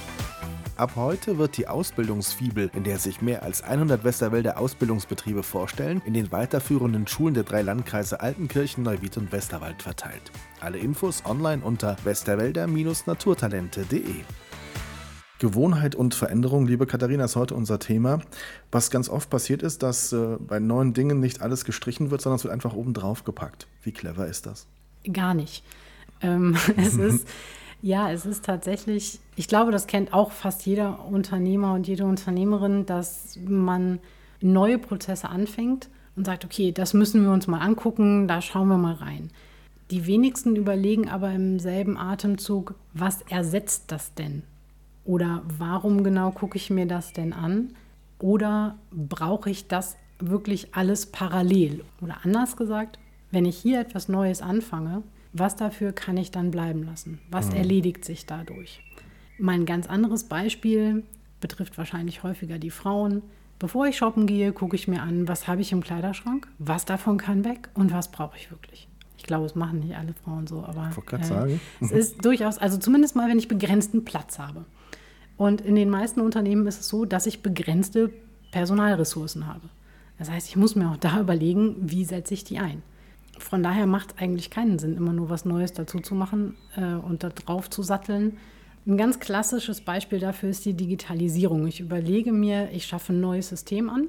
Ab 0.77 0.93
heute 0.95 1.39
wird 1.39 1.57
die 1.57 1.67
Ausbildungsfibel, 1.67 2.71
in 2.73 2.85
der 2.85 2.99
sich 2.99 3.21
mehr 3.21 3.43
als 3.43 3.65
100 3.65 4.05
Westerwälder 4.05 4.59
Ausbildungsbetriebe 4.59 5.43
vorstellen, 5.43 6.01
in 6.05 6.15
den 6.15 6.31
weiterführenden 6.31 7.09
Schulen 7.09 7.35
der 7.35 7.43
drei 7.43 7.63
Landkreise 7.63 8.21
Altenkirchen, 8.21 8.85
Neuwied 8.85 9.17
und 9.17 9.33
Westerwald 9.33 9.83
verteilt. 9.83 10.31
Alle 10.61 10.79
Infos 10.79 11.25
online 11.27 11.65
unter 11.65 11.97
westerwälder-naturtalente.de. 12.05 14.23
Gewohnheit 15.39 15.95
und 15.95 16.15
Veränderung, 16.15 16.67
liebe 16.67 16.87
Katharina, 16.87 17.25
ist 17.25 17.37
heute 17.37 17.55
unser 17.55 17.79
Thema. 17.79 18.21
Was 18.73 18.91
ganz 18.91 19.09
oft 19.09 19.31
passiert 19.31 19.63
ist, 19.63 19.83
dass 19.83 20.13
äh, 20.13 20.37
bei 20.39 20.59
neuen 20.59 20.95
Dingen 20.95 21.21
nicht 21.21 21.43
alles 21.43 21.65
gestrichen 21.65 22.11
wird, 22.11 22.21
sondern 22.21 22.37
es 22.37 22.45
wird 22.45 22.53
einfach 22.53 22.75
oben 22.75 22.93
drauf 22.93 23.25
gepackt. 23.25 23.69
Wie 23.83 23.93
clever 23.93 24.27
ist 24.27 24.47
das? 24.47 24.67
Gar 25.13 25.35
nicht. 25.35 25.65
Ähm, 26.21 26.57
es 26.77 26.97
ist 26.97 27.29
ja, 27.81 28.11
es 28.11 28.27
ist 28.27 28.45
tatsächlich, 28.45 29.21
ich 29.37 29.47
glaube, 29.47 29.71
das 29.71 29.87
kennt 29.87 30.13
auch 30.13 30.33
fast 30.33 30.67
jeder 30.67 31.05
Unternehmer 31.05 31.75
und 31.75 31.87
jede 31.87 32.05
Unternehmerin, 32.05 32.87
dass 32.87 33.39
man 33.47 34.01
neue 34.41 34.79
Prozesse 34.79 35.29
anfängt 35.29 35.89
und 36.17 36.27
sagt, 36.27 36.45
okay, 36.45 36.73
das 36.73 36.93
müssen 36.93 37.23
wir 37.23 37.31
uns 37.31 37.47
mal 37.47 37.61
angucken, 37.61 38.27
da 38.27 38.43
schauen 38.43 38.69
wir 38.69 38.79
mal 38.79 38.95
rein. 38.95 39.31
Die 39.93 40.07
wenigsten 40.07 40.57
überlegen 40.57 41.09
aber 41.09 41.31
im 41.31 41.61
selben 41.61 41.97
Atemzug, 41.97 42.75
was 42.93 43.23
ersetzt 43.23 43.85
das 43.93 44.13
denn? 44.15 44.43
Oder 45.09 45.41
warum 45.57 46.05
genau 46.05 46.33
gucke 46.33 46.59
ich 46.59 46.69
mir 46.69 46.85
das 46.85 47.15
denn 47.15 47.33
an? 47.33 47.71
Oder 48.19 48.77
brauche 48.91 49.49
ich 49.49 49.67
das 49.67 49.97
wirklich 50.19 50.75
alles 50.75 51.07
parallel? 51.07 51.83
Oder 52.03 52.19
anders 52.25 52.59
gesagt, 52.59 52.99
wenn 53.31 53.47
ich 53.47 53.57
hier 53.57 53.81
etwas 53.81 54.09
Neues 54.11 54.43
anfange, 54.43 55.03
was 55.33 55.57
dafür 55.57 55.93
kann 55.93 56.19
ich 56.19 56.31
dann 56.31 56.51
bleiben 56.51 56.83
lassen? 56.83 57.21
Was 57.31 57.49
mhm. 57.49 57.57
erledigt 57.57 58.05
sich 58.05 58.27
dadurch? 58.27 58.83
Mein 59.39 59.65
ganz 59.65 59.87
anderes 59.87 60.25
Beispiel 60.25 61.05
betrifft 61.41 61.79
wahrscheinlich 61.79 62.23
häufiger 62.23 62.59
die 62.59 62.71
Frauen. 62.71 63.23
Bevor 63.59 63.87
ich 63.87 63.97
shoppen 63.97 64.27
gehe, 64.27 64.53
gucke 64.53 64.77
ich 64.77 64.89
mir 64.89 65.01
an, 65.01 65.27
was 65.27 65.49
habe 65.49 65.63
ich 65.63 65.73
im 65.73 65.83
Kleiderschrank, 65.83 66.49
was 66.59 66.85
davon 66.85 67.17
kann 67.17 67.47
weg 67.47 67.71
und 67.73 67.95
was 67.95 68.11
brauche 68.11 68.37
ich 68.37 68.51
wirklich. 68.51 68.89
Ich 69.17 69.25
glaube, 69.25 69.47
es 69.47 69.55
machen 69.55 69.81
nicht 69.81 69.97
alle 69.97 70.13
Frauen 70.13 70.47
so, 70.47 70.65
aber 70.65 70.91
äh, 71.13 71.25
sagen. 71.25 71.61
es 71.81 71.93
ist 71.93 72.25
durchaus, 72.27 72.59
also 72.59 72.77
zumindest 72.77 73.17
mal, 73.17 73.31
wenn 73.31 73.39
ich 73.39 73.49
begrenzten 73.49 74.05
Platz 74.05 74.39
habe. 74.39 74.67
Und 75.39 75.63
in 75.63 75.77
den 75.77 75.89
meisten 75.89 76.21
Unternehmen 76.21 76.67
ist 76.67 76.81
es 76.81 76.89
so, 76.89 77.07
dass 77.07 77.27
ich 77.27 77.43
begrenzte 77.43 78.11
Personalressourcen 78.51 79.47
habe. 79.47 79.71
Das 80.19 80.31
heißt, 80.31 80.49
ich 80.49 80.57
muss 80.57 80.75
mir 80.75 80.91
auch 80.91 80.97
da 80.99 81.21
überlegen, 81.21 81.77
wie 81.81 82.05
setze 82.05 82.35
ich 82.35 82.45
die 82.45 82.59
ein 82.59 82.83
von 83.39 83.63
daher 83.63 83.87
macht 83.87 84.13
es 84.13 84.19
eigentlich 84.19 84.51
keinen 84.51 84.79
Sinn, 84.79 84.97
immer 84.97 85.13
nur 85.13 85.31
was 85.31 85.45
Neues 85.45 85.73
dazu 85.73 86.01
zu 86.01 86.15
machen 86.15 86.57
äh, 86.77 86.95
und 86.95 87.23
da 87.23 87.31
drauf 87.31 87.71
zu 87.71 87.83
satteln. 87.83 88.37
Ein 88.87 88.97
ganz 88.97 89.21
klassisches 89.21 89.81
Beispiel 89.81 90.19
dafür 90.19 90.51
ist 90.51 90.65
die 90.65 90.75
Digitalisierung. 90.75 91.67
Ich 91.67 91.81
überlege 91.81 92.33
mir, 92.33 92.71
ich 92.73 92.87
schaffe 92.87 93.13
ein 93.13 93.21
neues 93.21 93.49
System 93.49 93.91
an 93.91 94.09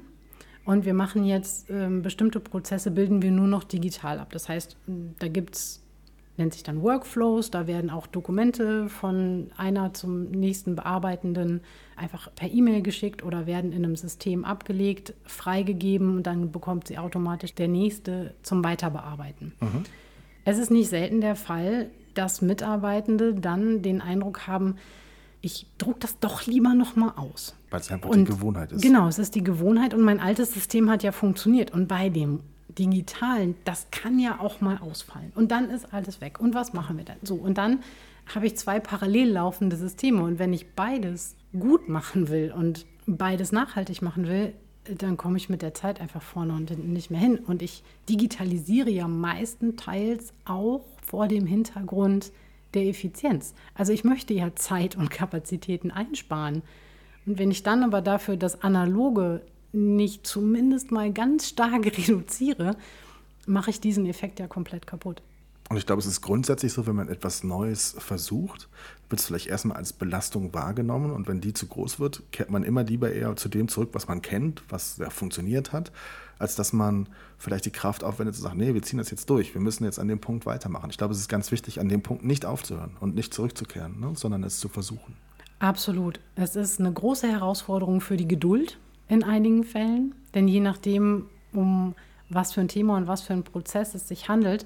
und 0.64 0.84
wir 0.84 0.94
machen 0.94 1.24
jetzt 1.24 1.70
äh, 1.70 1.88
bestimmte 1.88 2.40
Prozesse, 2.40 2.90
bilden 2.90 3.22
wir 3.22 3.30
nur 3.30 3.46
noch 3.46 3.64
digital 3.64 4.18
ab. 4.18 4.32
Das 4.32 4.48
heißt, 4.48 4.76
da 5.18 5.28
gibt 5.28 5.56
es 5.56 5.79
nennt 6.40 6.54
sich 6.54 6.64
dann 6.64 6.82
Workflows. 6.82 7.52
Da 7.52 7.68
werden 7.68 7.90
auch 7.90 8.08
Dokumente 8.08 8.88
von 8.88 9.52
einer 9.56 9.94
zum 9.94 10.30
nächsten 10.32 10.74
Bearbeitenden 10.74 11.60
einfach 11.96 12.34
per 12.34 12.50
E-Mail 12.50 12.82
geschickt 12.82 13.22
oder 13.22 13.46
werden 13.46 13.72
in 13.72 13.84
einem 13.84 13.94
System 13.94 14.44
abgelegt, 14.44 15.14
freigegeben 15.24 16.16
und 16.16 16.26
dann 16.26 16.50
bekommt 16.50 16.88
sie 16.88 16.98
automatisch 16.98 17.54
der 17.54 17.68
nächste 17.68 18.34
zum 18.42 18.64
Weiterbearbeiten. 18.64 19.52
Mhm. 19.60 19.84
Es 20.44 20.58
ist 20.58 20.70
nicht 20.70 20.88
selten 20.88 21.20
der 21.20 21.36
Fall, 21.36 21.90
dass 22.14 22.42
Mitarbeitende 22.42 23.34
dann 23.34 23.82
den 23.82 24.00
Eindruck 24.00 24.46
haben, 24.46 24.76
ich 25.42 25.66
drucke 25.78 26.00
das 26.00 26.18
doch 26.18 26.46
lieber 26.46 26.74
nochmal 26.74 27.12
aus. 27.16 27.54
Weil 27.70 27.80
es 27.80 27.90
einfach 27.90 28.10
und, 28.10 28.28
die 28.28 28.32
Gewohnheit 28.32 28.72
ist. 28.72 28.82
Genau, 28.82 29.08
es 29.08 29.18
ist 29.18 29.34
die 29.34 29.44
Gewohnheit 29.44 29.94
und 29.94 30.02
mein 30.02 30.20
altes 30.20 30.52
System 30.52 30.90
hat 30.90 31.02
ja 31.02 31.12
funktioniert. 31.12 31.72
Und 31.72 31.88
bei 31.88 32.08
dem 32.08 32.40
Digitalen, 32.78 33.56
das 33.64 33.88
kann 33.90 34.18
ja 34.18 34.40
auch 34.40 34.60
mal 34.60 34.78
ausfallen. 34.78 35.32
Und 35.34 35.50
dann 35.50 35.70
ist 35.70 35.92
alles 35.92 36.20
weg. 36.20 36.40
Und 36.40 36.54
was 36.54 36.72
machen 36.72 36.96
wir 36.96 37.04
dann? 37.04 37.18
So, 37.22 37.34
und 37.34 37.58
dann 37.58 37.80
habe 38.34 38.46
ich 38.46 38.56
zwei 38.56 38.80
parallel 38.80 39.32
laufende 39.32 39.76
Systeme. 39.76 40.22
Und 40.22 40.38
wenn 40.38 40.52
ich 40.52 40.74
beides 40.74 41.36
gut 41.58 41.88
machen 41.88 42.28
will 42.28 42.52
und 42.56 42.86
beides 43.06 43.52
nachhaltig 43.52 44.02
machen 44.02 44.26
will, 44.28 44.52
dann 44.84 45.16
komme 45.16 45.36
ich 45.36 45.48
mit 45.48 45.62
der 45.62 45.74
Zeit 45.74 46.00
einfach 46.00 46.22
vorne 46.22 46.54
und 46.54 46.70
hinten 46.70 46.92
nicht 46.92 47.10
mehr 47.10 47.20
hin. 47.20 47.38
Und 47.38 47.62
ich 47.62 47.82
digitalisiere 48.08 48.90
ja 48.90 49.08
meistenteils 49.08 50.32
auch 50.44 50.84
vor 51.02 51.28
dem 51.28 51.46
Hintergrund 51.46 52.32
der 52.74 52.86
Effizienz. 52.86 53.54
Also 53.74 53.92
ich 53.92 54.04
möchte 54.04 54.32
ja 54.32 54.54
Zeit 54.54 54.96
und 54.96 55.10
Kapazitäten 55.10 55.90
einsparen. 55.90 56.62
Und 57.26 57.38
wenn 57.38 57.50
ich 57.50 57.62
dann 57.62 57.82
aber 57.82 58.00
dafür 58.00 58.36
das 58.36 58.62
Analoge 58.62 59.42
nicht 59.72 60.26
zumindest 60.26 60.90
mal 60.90 61.12
ganz 61.12 61.48
stark 61.48 61.86
reduziere, 61.98 62.76
mache 63.46 63.70
ich 63.70 63.80
diesen 63.80 64.06
Effekt 64.06 64.38
ja 64.40 64.46
komplett 64.46 64.86
kaputt. 64.86 65.22
Und 65.70 65.76
ich 65.76 65.86
glaube, 65.86 66.00
es 66.00 66.06
ist 66.06 66.20
grundsätzlich 66.20 66.72
so, 66.72 66.88
wenn 66.88 66.96
man 66.96 67.08
etwas 67.08 67.44
Neues 67.44 67.94
versucht, 67.96 68.68
wird 69.08 69.20
es 69.20 69.26
vielleicht 69.26 69.46
erstmal 69.46 69.76
als 69.76 69.92
Belastung 69.92 70.52
wahrgenommen 70.52 71.12
und 71.12 71.28
wenn 71.28 71.40
die 71.40 71.52
zu 71.52 71.68
groß 71.68 72.00
wird, 72.00 72.24
kehrt 72.32 72.50
man 72.50 72.64
immer 72.64 72.82
lieber 72.82 73.12
eher 73.12 73.36
zu 73.36 73.48
dem 73.48 73.68
zurück, 73.68 73.90
was 73.92 74.08
man 74.08 74.20
kennt, 74.20 74.64
was 74.68 74.96
ja 74.96 75.10
funktioniert 75.10 75.72
hat, 75.72 75.92
als 76.40 76.56
dass 76.56 76.72
man 76.72 77.08
vielleicht 77.38 77.66
die 77.66 77.70
Kraft 77.70 78.02
aufwendet 78.02 78.34
zu 78.34 78.42
sagen, 78.42 78.58
nee, 78.58 78.74
wir 78.74 78.82
ziehen 78.82 78.98
das 78.98 79.12
jetzt 79.12 79.30
durch, 79.30 79.54
wir 79.54 79.60
müssen 79.60 79.84
jetzt 79.84 80.00
an 80.00 80.08
dem 80.08 80.20
Punkt 80.20 80.44
weitermachen. 80.44 80.90
Ich 80.90 80.98
glaube, 80.98 81.14
es 81.14 81.20
ist 81.20 81.28
ganz 81.28 81.52
wichtig, 81.52 81.78
an 81.78 81.88
dem 81.88 82.02
Punkt 82.02 82.24
nicht 82.24 82.46
aufzuhören 82.46 82.96
und 82.98 83.14
nicht 83.14 83.32
zurückzukehren, 83.32 84.00
ne, 84.00 84.12
sondern 84.16 84.42
es 84.42 84.58
zu 84.58 84.68
versuchen. 84.68 85.14
Absolut. 85.60 86.18
Es 86.34 86.56
ist 86.56 86.80
eine 86.80 86.92
große 86.92 87.28
Herausforderung 87.28 88.00
für 88.00 88.16
die 88.16 88.26
Geduld, 88.26 88.78
in 89.10 89.24
einigen 89.24 89.64
Fällen, 89.64 90.14
denn 90.34 90.48
je 90.48 90.60
nachdem, 90.60 91.26
um 91.52 91.94
was 92.30 92.52
für 92.52 92.60
ein 92.60 92.68
Thema 92.68 92.96
und 92.96 93.08
was 93.08 93.22
für 93.22 93.32
ein 93.32 93.42
Prozess 93.42 93.94
es 93.94 94.08
sich 94.08 94.28
handelt, 94.28 94.64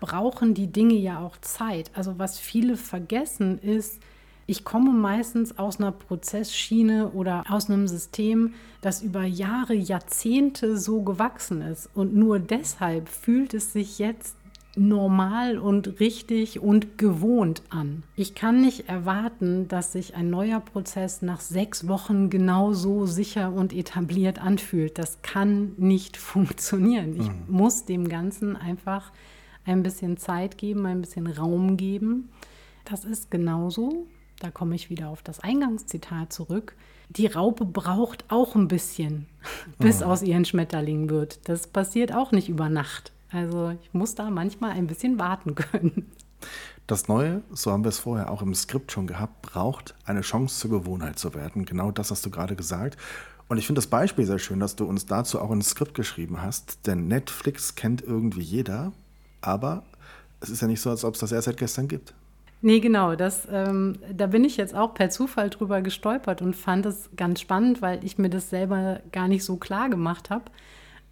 brauchen 0.00 0.54
die 0.54 0.66
Dinge 0.66 0.94
ja 0.94 1.20
auch 1.20 1.36
Zeit. 1.42 1.90
Also 1.94 2.18
was 2.18 2.38
viele 2.38 2.76
vergessen 2.76 3.58
ist, 3.60 4.00
Ich 4.46 4.64
komme 4.64 4.90
meistens 4.90 5.58
aus 5.58 5.78
einer 5.78 5.92
Prozessschiene 5.92 7.10
oder 7.10 7.44
aus 7.48 7.70
einem 7.70 7.86
System, 7.86 8.54
das 8.80 9.00
über 9.00 9.22
Jahre, 9.22 9.74
Jahrzehnte 9.74 10.76
so 10.76 11.02
gewachsen 11.02 11.62
ist. 11.62 11.88
Und 11.94 12.14
nur 12.14 12.38
deshalb 12.40 13.08
fühlt 13.08 13.54
es 13.54 13.72
sich 13.72 13.98
jetzt 13.98 14.36
normal 14.74 15.58
und 15.58 16.00
richtig 16.00 16.60
und 16.60 16.96
gewohnt 16.96 17.62
an. 17.68 18.02
Ich 18.16 18.34
kann 18.34 18.62
nicht 18.62 18.88
erwarten, 18.88 19.68
dass 19.68 19.92
sich 19.92 20.14
ein 20.14 20.30
neuer 20.30 20.60
Prozess 20.60 21.20
nach 21.20 21.40
sechs 21.40 21.88
Wochen 21.88 22.30
genauso 22.30 23.06
sicher 23.06 23.52
und 23.52 23.72
etabliert 23.72 24.40
anfühlt. 24.40 24.98
Das 24.98 25.20
kann 25.22 25.72
nicht 25.76 26.16
funktionieren. 26.16 27.16
Ich 27.20 27.28
mhm. 27.28 27.44
muss 27.48 27.84
dem 27.84 28.08
Ganzen 28.08 28.56
einfach 28.56 29.12
ein 29.64 29.82
bisschen 29.82 30.16
Zeit 30.16 30.58
geben, 30.58 30.86
ein 30.86 31.02
bisschen 31.02 31.26
Raum 31.26 31.76
geben. 31.76 32.30
Das 32.84 33.04
ist 33.04 33.30
genauso. 33.30 34.06
Da 34.40 34.50
komme 34.50 34.74
ich 34.74 34.90
wieder 34.90 35.08
auf 35.08 35.22
das 35.22 35.40
Eingangszitat 35.40 36.32
zurück. 36.32 36.74
Die 37.10 37.26
Raupe 37.26 37.64
braucht 37.64 38.24
auch 38.28 38.56
ein 38.56 38.68
bisschen, 38.68 39.26
bis 39.78 40.00
mhm. 40.00 40.06
aus 40.06 40.22
ihren 40.22 40.44
Schmetterlingen 40.46 41.10
wird. 41.10 41.46
Das 41.48 41.66
passiert 41.66 42.12
auch 42.12 42.32
nicht 42.32 42.48
über 42.48 42.70
Nacht. 42.70 43.12
Also 43.32 43.70
ich 43.82 43.92
muss 43.92 44.14
da 44.14 44.30
manchmal 44.30 44.72
ein 44.72 44.86
bisschen 44.86 45.18
warten 45.18 45.54
können. 45.54 46.10
Das 46.86 47.08
Neue, 47.08 47.42
so 47.52 47.70
haben 47.70 47.84
wir 47.84 47.90
es 47.90 48.00
vorher 48.00 48.30
auch 48.30 48.42
im 48.42 48.54
Skript 48.54 48.92
schon 48.92 49.06
gehabt, 49.06 49.42
braucht 49.42 49.94
eine 50.04 50.20
Chance 50.20 50.58
zur 50.58 50.80
Gewohnheit 50.80 51.18
zu 51.18 51.34
werden. 51.34 51.64
Genau 51.64 51.90
das 51.90 52.10
hast 52.10 52.26
du 52.26 52.30
gerade 52.30 52.56
gesagt. 52.56 52.96
Und 53.48 53.58
ich 53.58 53.66
finde 53.66 53.78
das 53.78 53.86
Beispiel 53.86 54.24
sehr 54.24 54.38
schön, 54.38 54.60
dass 54.60 54.76
du 54.76 54.84
uns 54.84 55.06
dazu 55.06 55.40
auch 55.40 55.50
ein 55.50 55.62
Skript 55.62 55.94
geschrieben 55.94 56.42
hast. 56.42 56.86
Denn 56.86 57.06
Netflix 57.06 57.74
kennt 57.74 58.02
irgendwie 58.02 58.40
jeder, 58.40 58.92
aber 59.40 59.84
es 60.40 60.50
ist 60.50 60.60
ja 60.60 60.68
nicht 60.68 60.80
so, 60.80 60.90
als 60.90 61.04
ob 61.04 61.14
es 61.14 61.20
das 61.20 61.32
erst 61.32 61.46
seit 61.46 61.56
gestern 61.56 61.86
gibt. 61.86 62.14
Nee, 62.62 62.80
genau. 62.80 63.16
Das, 63.16 63.46
ähm, 63.50 63.98
da 64.12 64.26
bin 64.26 64.44
ich 64.44 64.56
jetzt 64.56 64.74
auch 64.74 64.94
per 64.94 65.10
Zufall 65.10 65.50
drüber 65.50 65.82
gestolpert 65.82 66.42
und 66.42 66.54
fand 66.54 66.86
es 66.86 67.10
ganz 67.16 67.40
spannend, 67.40 67.82
weil 67.82 68.04
ich 68.04 68.18
mir 68.18 68.30
das 68.30 68.50
selber 68.50 69.00
gar 69.10 69.28
nicht 69.28 69.44
so 69.44 69.56
klar 69.56 69.88
gemacht 69.88 70.30
habe. 70.30 70.44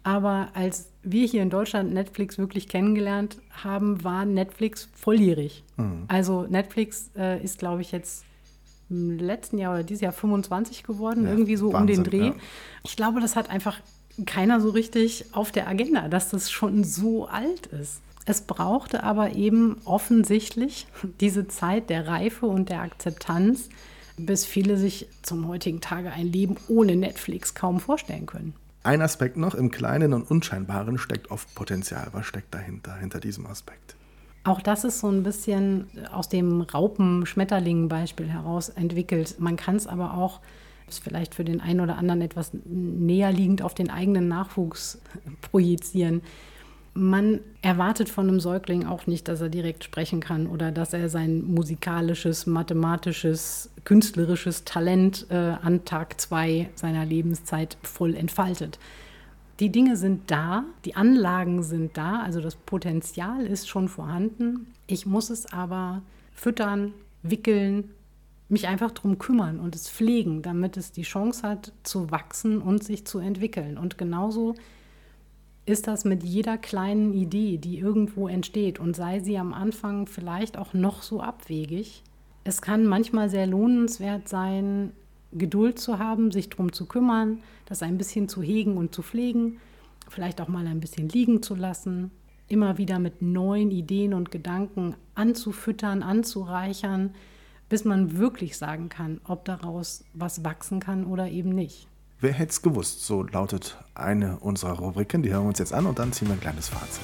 Aber 0.03 0.49
als 0.53 0.90
wir 1.03 1.25
hier 1.27 1.41
in 1.41 1.49
Deutschland 1.49 1.93
Netflix 1.93 2.37
wirklich 2.37 2.67
kennengelernt 2.67 3.37
haben, 3.51 4.03
war 4.03 4.25
Netflix 4.25 4.89
volljährig. 4.93 5.63
Mhm. 5.77 6.05
Also 6.07 6.43
Netflix 6.43 7.09
äh, 7.17 7.43
ist, 7.43 7.59
glaube 7.59 7.81
ich, 7.81 7.91
jetzt 7.91 8.25
im 8.89 9.17
letzten 9.17 9.57
Jahr 9.57 9.73
oder 9.73 9.83
dieses 9.83 10.01
Jahr 10.01 10.11
25 10.11 10.83
geworden, 10.83 11.23
ja, 11.23 11.31
irgendwie 11.31 11.55
so 11.55 11.73
Wahnsinn, 11.73 11.97
um 11.99 12.03
den 12.03 12.11
Dreh. 12.11 12.27
Ja. 12.27 12.35
Ich 12.83 12.95
glaube, 12.95 13.21
das 13.21 13.35
hat 13.35 13.49
einfach 13.49 13.79
keiner 14.25 14.59
so 14.59 14.69
richtig 14.69 15.25
auf 15.31 15.51
der 15.51 15.67
Agenda, 15.67 16.09
dass 16.09 16.29
das 16.29 16.51
schon 16.51 16.83
so 16.83 17.27
alt 17.27 17.67
ist. 17.67 18.01
Es 18.25 18.41
brauchte 18.41 19.03
aber 19.03 19.33
eben 19.33 19.77
offensichtlich 19.85 20.87
diese 21.19 21.47
Zeit 21.47 21.89
der 21.89 22.07
Reife 22.07 22.45
und 22.45 22.69
der 22.69 22.81
Akzeptanz, 22.81 23.69
bis 24.17 24.45
viele 24.45 24.77
sich 24.77 25.07
zum 25.23 25.47
heutigen 25.47 25.81
Tage 25.81 26.11
ein 26.11 26.27
Leben 26.27 26.57
ohne 26.67 26.95
Netflix 26.95 27.55
kaum 27.55 27.79
vorstellen 27.79 28.27
können. 28.27 28.53
Ein 28.83 29.01
Aspekt 29.03 29.37
noch, 29.37 29.53
im 29.53 29.69
Kleinen 29.69 30.11
und 30.13 30.29
Unscheinbaren 30.29 30.97
steckt 30.97 31.29
oft 31.29 31.53
Potenzial. 31.53 32.07
Was 32.13 32.25
steckt 32.25 32.53
dahinter, 32.53 32.95
hinter 32.95 33.19
diesem 33.19 33.45
Aspekt? 33.45 33.95
Auch 34.43 34.59
das 34.59 34.83
ist 34.83 34.99
so 34.99 35.07
ein 35.07 35.21
bisschen 35.21 35.87
aus 36.11 36.29
dem 36.29 36.61
Raupen-Schmetterlingen-Beispiel 36.61 38.27
heraus 38.27 38.69
entwickelt. 38.69 39.35
Man 39.39 39.55
kann 39.55 39.75
es 39.75 39.85
aber 39.85 40.15
auch, 40.15 40.39
ist 40.89 41.03
vielleicht 41.03 41.35
für 41.35 41.43
den 41.43 41.61
einen 41.61 41.79
oder 41.79 41.97
anderen 41.97 42.21
etwas 42.21 42.51
näher 42.65 43.31
liegend, 43.31 43.61
auf 43.61 43.75
den 43.75 43.91
eigenen 43.91 44.27
Nachwuchs 44.27 44.99
projizieren. 45.41 46.21
Man 46.93 47.39
erwartet 47.61 48.09
von 48.09 48.27
einem 48.27 48.41
Säugling 48.41 48.85
auch 48.85 49.07
nicht, 49.07 49.29
dass 49.29 49.39
er 49.39 49.47
direkt 49.47 49.85
sprechen 49.85 50.19
kann 50.19 50.45
oder 50.45 50.71
dass 50.71 50.93
er 50.93 51.07
sein 51.07 51.43
musikalisches, 51.43 52.45
mathematisches, 52.45 53.69
künstlerisches 53.85 54.65
Talent 54.65 55.25
äh, 55.29 55.35
an 55.35 55.85
Tag 55.85 56.19
zwei 56.19 56.69
seiner 56.75 57.05
Lebenszeit 57.05 57.77
voll 57.81 58.13
entfaltet. 58.13 58.77
Die 59.61 59.71
Dinge 59.71 59.95
sind 59.95 60.31
da, 60.31 60.65
die 60.85 60.95
Anlagen 60.95 61.63
sind 61.63 61.95
da, 61.95 62.21
also 62.21 62.41
das 62.41 62.55
Potenzial 62.55 63.45
ist 63.45 63.69
schon 63.69 63.87
vorhanden. 63.87 64.73
Ich 64.87 65.05
muss 65.05 65.29
es 65.29 65.53
aber 65.53 66.01
füttern, 66.33 66.93
wickeln, 67.23 67.91
mich 68.49 68.67
einfach 68.67 68.91
darum 68.91 69.17
kümmern 69.17 69.59
und 69.59 69.75
es 69.75 69.89
pflegen, 69.89 70.41
damit 70.41 70.75
es 70.75 70.91
die 70.91 71.03
Chance 71.03 71.47
hat 71.47 71.71
zu 71.83 72.11
wachsen 72.11 72.61
und 72.61 72.83
sich 72.83 73.05
zu 73.05 73.19
entwickeln. 73.19 73.77
Und 73.77 73.97
genauso 73.97 74.55
ist 75.71 75.87
das 75.87 76.03
mit 76.03 76.23
jeder 76.23 76.57
kleinen 76.57 77.13
Idee, 77.13 77.57
die 77.57 77.79
irgendwo 77.79 78.27
entsteht 78.27 78.79
und 78.79 78.95
sei 78.95 79.21
sie 79.21 79.37
am 79.37 79.53
Anfang 79.53 80.05
vielleicht 80.05 80.57
auch 80.57 80.73
noch 80.73 81.01
so 81.01 81.21
abwegig. 81.21 82.03
Es 82.43 82.61
kann 82.61 82.85
manchmal 82.85 83.29
sehr 83.29 83.47
lohnenswert 83.47 84.27
sein, 84.27 84.91
Geduld 85.31 85.79
zu 85.79 85.97
haben, 85.97 86.31
sich 86.31 86.49
darum 86.49 86.73
zu 86.73 86.85
kümmern, 86.87 87.39
das 87.65 87.83
ein 87.83 87.97
bisschen 87.97 88.27
zu 88.27 88.41
hegen 88.41 88.75
und 88.75 88.93
zu 88.93 89.01
pflegen, 89.01 89.59
vielleicht 90.09 90.41
auch 90.41 90.49
mal 90.49 90.67
ein 90.67 90.81
bisschen 90.81 91.07
liegen 91.07 91.41
zu 91.41 91.55
lassen, 91.55 92.11
immer 92.49 92.77
wieder 92.77 92.99
mit 92.99 93.21
neuen 93.21 93.71
Ideen 93.71 94.13
und 94.13 94.29
Gedanken 94.29 94.95
anzufüttern, 95.15 96.03
anzureichern, 96.03 97.15
bis 97.69 97.85
man 97.85 98.17
wirklich 98.17 98.57
sagen 98.57 98.89
kann, 98.89 99.21
ob 99.23 99.45
daraus 99.45 100.03
was 100.13 100.43
wachsen 100.43 100.81
kann 100.81 101.05
oder 101.05 101.29
eben 101.29 101.55
nicht. 101.55 101.87
Wer 102.23 102.33
hätte 102.33 102.51
es 102.51 102.61
gewusst? 102.61 103.03
So 103.03 103.23
lautet 103.23 103.83
eine 103.95 104.37
unserer 104.41 104.73
Rubriken. 104.73 105.23
Die 105.23 105.33
hören 105.33 105.45
wir 105.45 105.47
uns 105.47 105.57
jetzt 105.57 105.73
an 105.73 105.87
und 105.87 105.97
dann 105.97 106.13
ziehen 106.13 106.27
wir 106.27 106.35
ein 106.35 106.39
kleines 106.39 106.69
Fazit. 106.69 107.01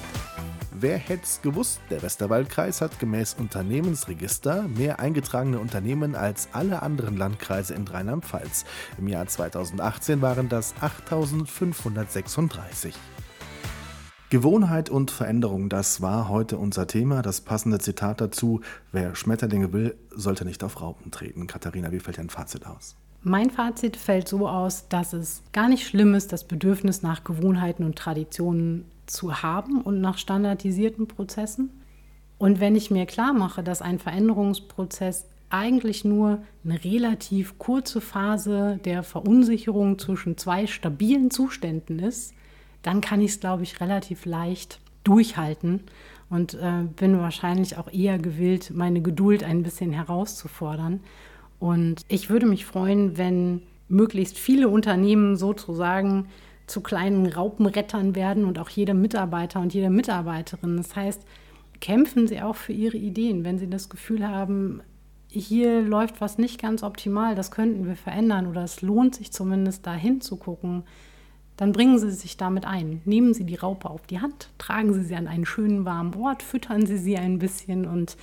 Wer 0.70 0.96
hätte 0.96 1.24
es 1.24 1.42
gewusst? 1.42 1.80
Der 1.90 2.02
Westerwaldkreis 2.02 2.80
hat 2.80 3.00
gemäß 3.00 3.34
Unternehmensregister 3.34 4.68
mehr 4.68 5.00
eingetragene 5.00 5.58
Unternehmen 5.58 6.14
als 6.14 6.50
alle 6.52 6.82
anderen 6.82 7.16
Landkreise 7.16 7.74
in 7.74 7.88
Rheinland-Pfalz. 7.88 8.64
Im 8.96 9.08
Jahr 9.08 9.26
2018 9.26 10.22
waren 10.22 10.48
das 10.48 10.72
8536. 10.80 12.94
Gewohnheit 14.30 14.88
und 14.88 15.10
Veränderung, 15.10 15.68
das 15.68 16.00
war 16.00 16.28
heute 16.28 16.58
unser 16.58 16.86
Thema. 16.86 17.22
Das 17.22 17.40
passende 17.40 17.80
Zitat 17.80 18.20
dazu, 18.20 18.60
wer 18.92 19.16
Schmetterlinge 19.16 19.72
will, 19.72 19.96
sollte 20.10 20.44
nicht 20.44 20.62
auf 20.62 20.80
Raupen 20.80 21.10
treten. 21.10 21.48
Katharina, 21.48 21.90
wie 21.90 21.98
fällt 21.98 22.18
dein 22.18 22.30
Fazit 22.30 22.66
aus? 22.66 22.94
Mein 23.22 23.50
Fazit 23.50 23.96
fällt 23.96 24.28
so 24.28 24.48
aus, 24.48 24.88
dass 24.88 25.12
es 25.12 25.42
gar 25.52 25.68
nicht 25.68 25.86
schlimm 25.86 26.14
ist, 26.14 26.32
das 26.32 26.44
Bedürfnis 26.44 27.02
nach 27.02 27.24
Gewohnheiten 27.24 27.84
und 27.84 27.96
Traditionen 27.96 28.84
zu 29.06 29.42
haben 29.42 29.80
und 29.80 30.00
nach 30.00 30.18
standardisierten 30.18 31.08
Prozessen. 31.08 31.70
Und 32.38 32.60
wenn 32.60 32.76
ich 32.76 32.90
mir 32.90 33.06
klar 33.06 33.32
mache, 33.32 33.62
dass 33.64 33.82
ein 33.82 33.98
Veränderungsprozess 33.98 35.26
eigentlich 35.50 36.04
nur 36.04 36.38
eine 36.64 36.84
relativ 36.84 37.58
kurze 37.58 38.00
Phase 38.00 38.78
der 38.84 39.02
Verunsicherung 39.02 39.98
zwischen 39.98 40.36
zwei 40.36 40.66
stabilen 40.66 41.30
Zuständen 41.30 41.98
ist, 41.98 42.34
dann 42.82 43.00
kann 43.00 43.20
ich 43.20 43.32
es, 43.32 43.40
glaube 43.40 43.64
ich, 43.64 43.80
relativ 43.80 44.24
leicht 44.24 44.78
durchhalten 45.04 45.80
und 46.30 46.54
äh, 46.54 46.84
bin 46.96 47.18
wahrscheinlich 47.18 47.78
auch 47.78 47.90
eher 47.92 48.18
gewillt, 48.18 48.72
meine 48.74 49.00
Geduld 49.00 49.42
ein 49.42 49.62
bisschen 49.62 49.92
herauszufordern. 49.92 51.00
Und 51.58 52.02
ich 52.08 52.30
würde 52.30 52.46
mich 52.46 52.64
freuen, 52.64 53.18
wenn 53.18 53.62
möglichst 53.88 54.38
viele 54.38 54.68
Unternehmen 54.68 55.36
sozusagen 55.36 56.28
zu 56.66 56.82
kleinen 56.82 57.26
Raupenrettern 57.26 58.14
werden 58.14 58.44
und 58.44 58.58
auch 58.58 58.68
jeder 58.68 58.94
Mitarbeiter 58.94 59.60
und 59.60 59.72
jede 59.72 59.90
Mitarbeiterin. 59.90 60.76
Das 60.76 60.94
heißt, 60.94 61.22
kämpfen 61.80 62.26
Sie 62.28 62.40
auch 62.40 62.56
für 62.56 62.72
Ihre 62.72 62.96
Ideen, 62.96 63.44
wenn 63.44 63.58
Sie 63.58 63.70
das 63.70 63.88
Gefühl 63.88 64.28
haben, 64.28 64.82
hier 65.30 65.82
läuft 65.82 66.20
was 66.20 66.38
nicht 66.38 66.60
ganz 66.60 66.82
optimal, 66.82 67.34
das 67.34 67.50
könnten 67.50 67.86
wir 67.86 67.96
verändern 67.96 68.46
oder 68.46 68.64
es 68.64 68.80
lohnt 68.80 69.14
sich 69.14 69.30
zumindest 69.30 69.86
da 69.86 69.94
hinzugucken, 69.94 70.84
dann 71.56 71.72
bringen 71.72 71.98
Sie 71.98 72.10
sich 72.10 72.36
damit 72.36 72.64
ein. 72.64 73.02
Nehmen 73.04 73.34
Sie 73.34 73.44
die 73.44 73.56
Raupe 73.56 73.90
auf 73.90 74.06
die 74.06 74.20
Hand, 74.20 74.50
tragen 74.58 74.94
Sie 74.94 75.02
sie 75.02 75.16
an 75.16 75.26
einen 75.26 75.44
schönen 75.44 75.84
warmen 75.84 76.14
Ort, 76.14 76.42
füttern 76.42 76.86
Sie 76.86 76.96
sie 76.96 77.16
ein 77.16 77.38
bisschen 77.38 77.84
und 77.84 78.16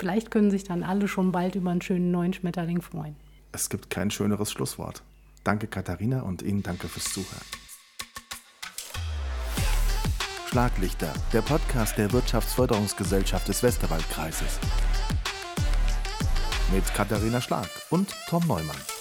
Vielleicht 0.00 0.30
können 0.30 0.50
sich 0.50 0.64
dann 0.64 0.82
alle 0.82 1.08
schon 1.08 1.30
bald 1.30 1.56
über 1.56 1.70
einen 1.70 1.82
schönen 1.82 2.10
neuen 2.10 2.32
Schmetterling 2.32 2.80
freuen. 2.80 3.16
Es 3.52 3.68
gibt 3.68 3.90
kein 3.90 4.10
schöneres 4.10 4.50
Schlusswort. 4.50 5.02
Danke 5.44 5.66
Katharina 5.66 6.22
und 6.22 6.40
Ihnen 6.40 6.62
danke 6.62 6.88
fürs 6.88 7.12
Zuhören. 7.12 7.44
Schlaglichter, 10.48 11.12
der 11.34 11.42
Podcast 11.42 11.98
der 11.98 12.10
Wirtschaftsförderungsgesellschaft 12.12 13.46
des 13.46 13.62
Westerwaldkreises. 13.62 14.58
Mit 16.72 16.94
Katharina 16.94 17.42
Schlag 17.42 17.68
und 17.90 18.08
Tom 18.26 18.46
Neumann. 18.46 18.99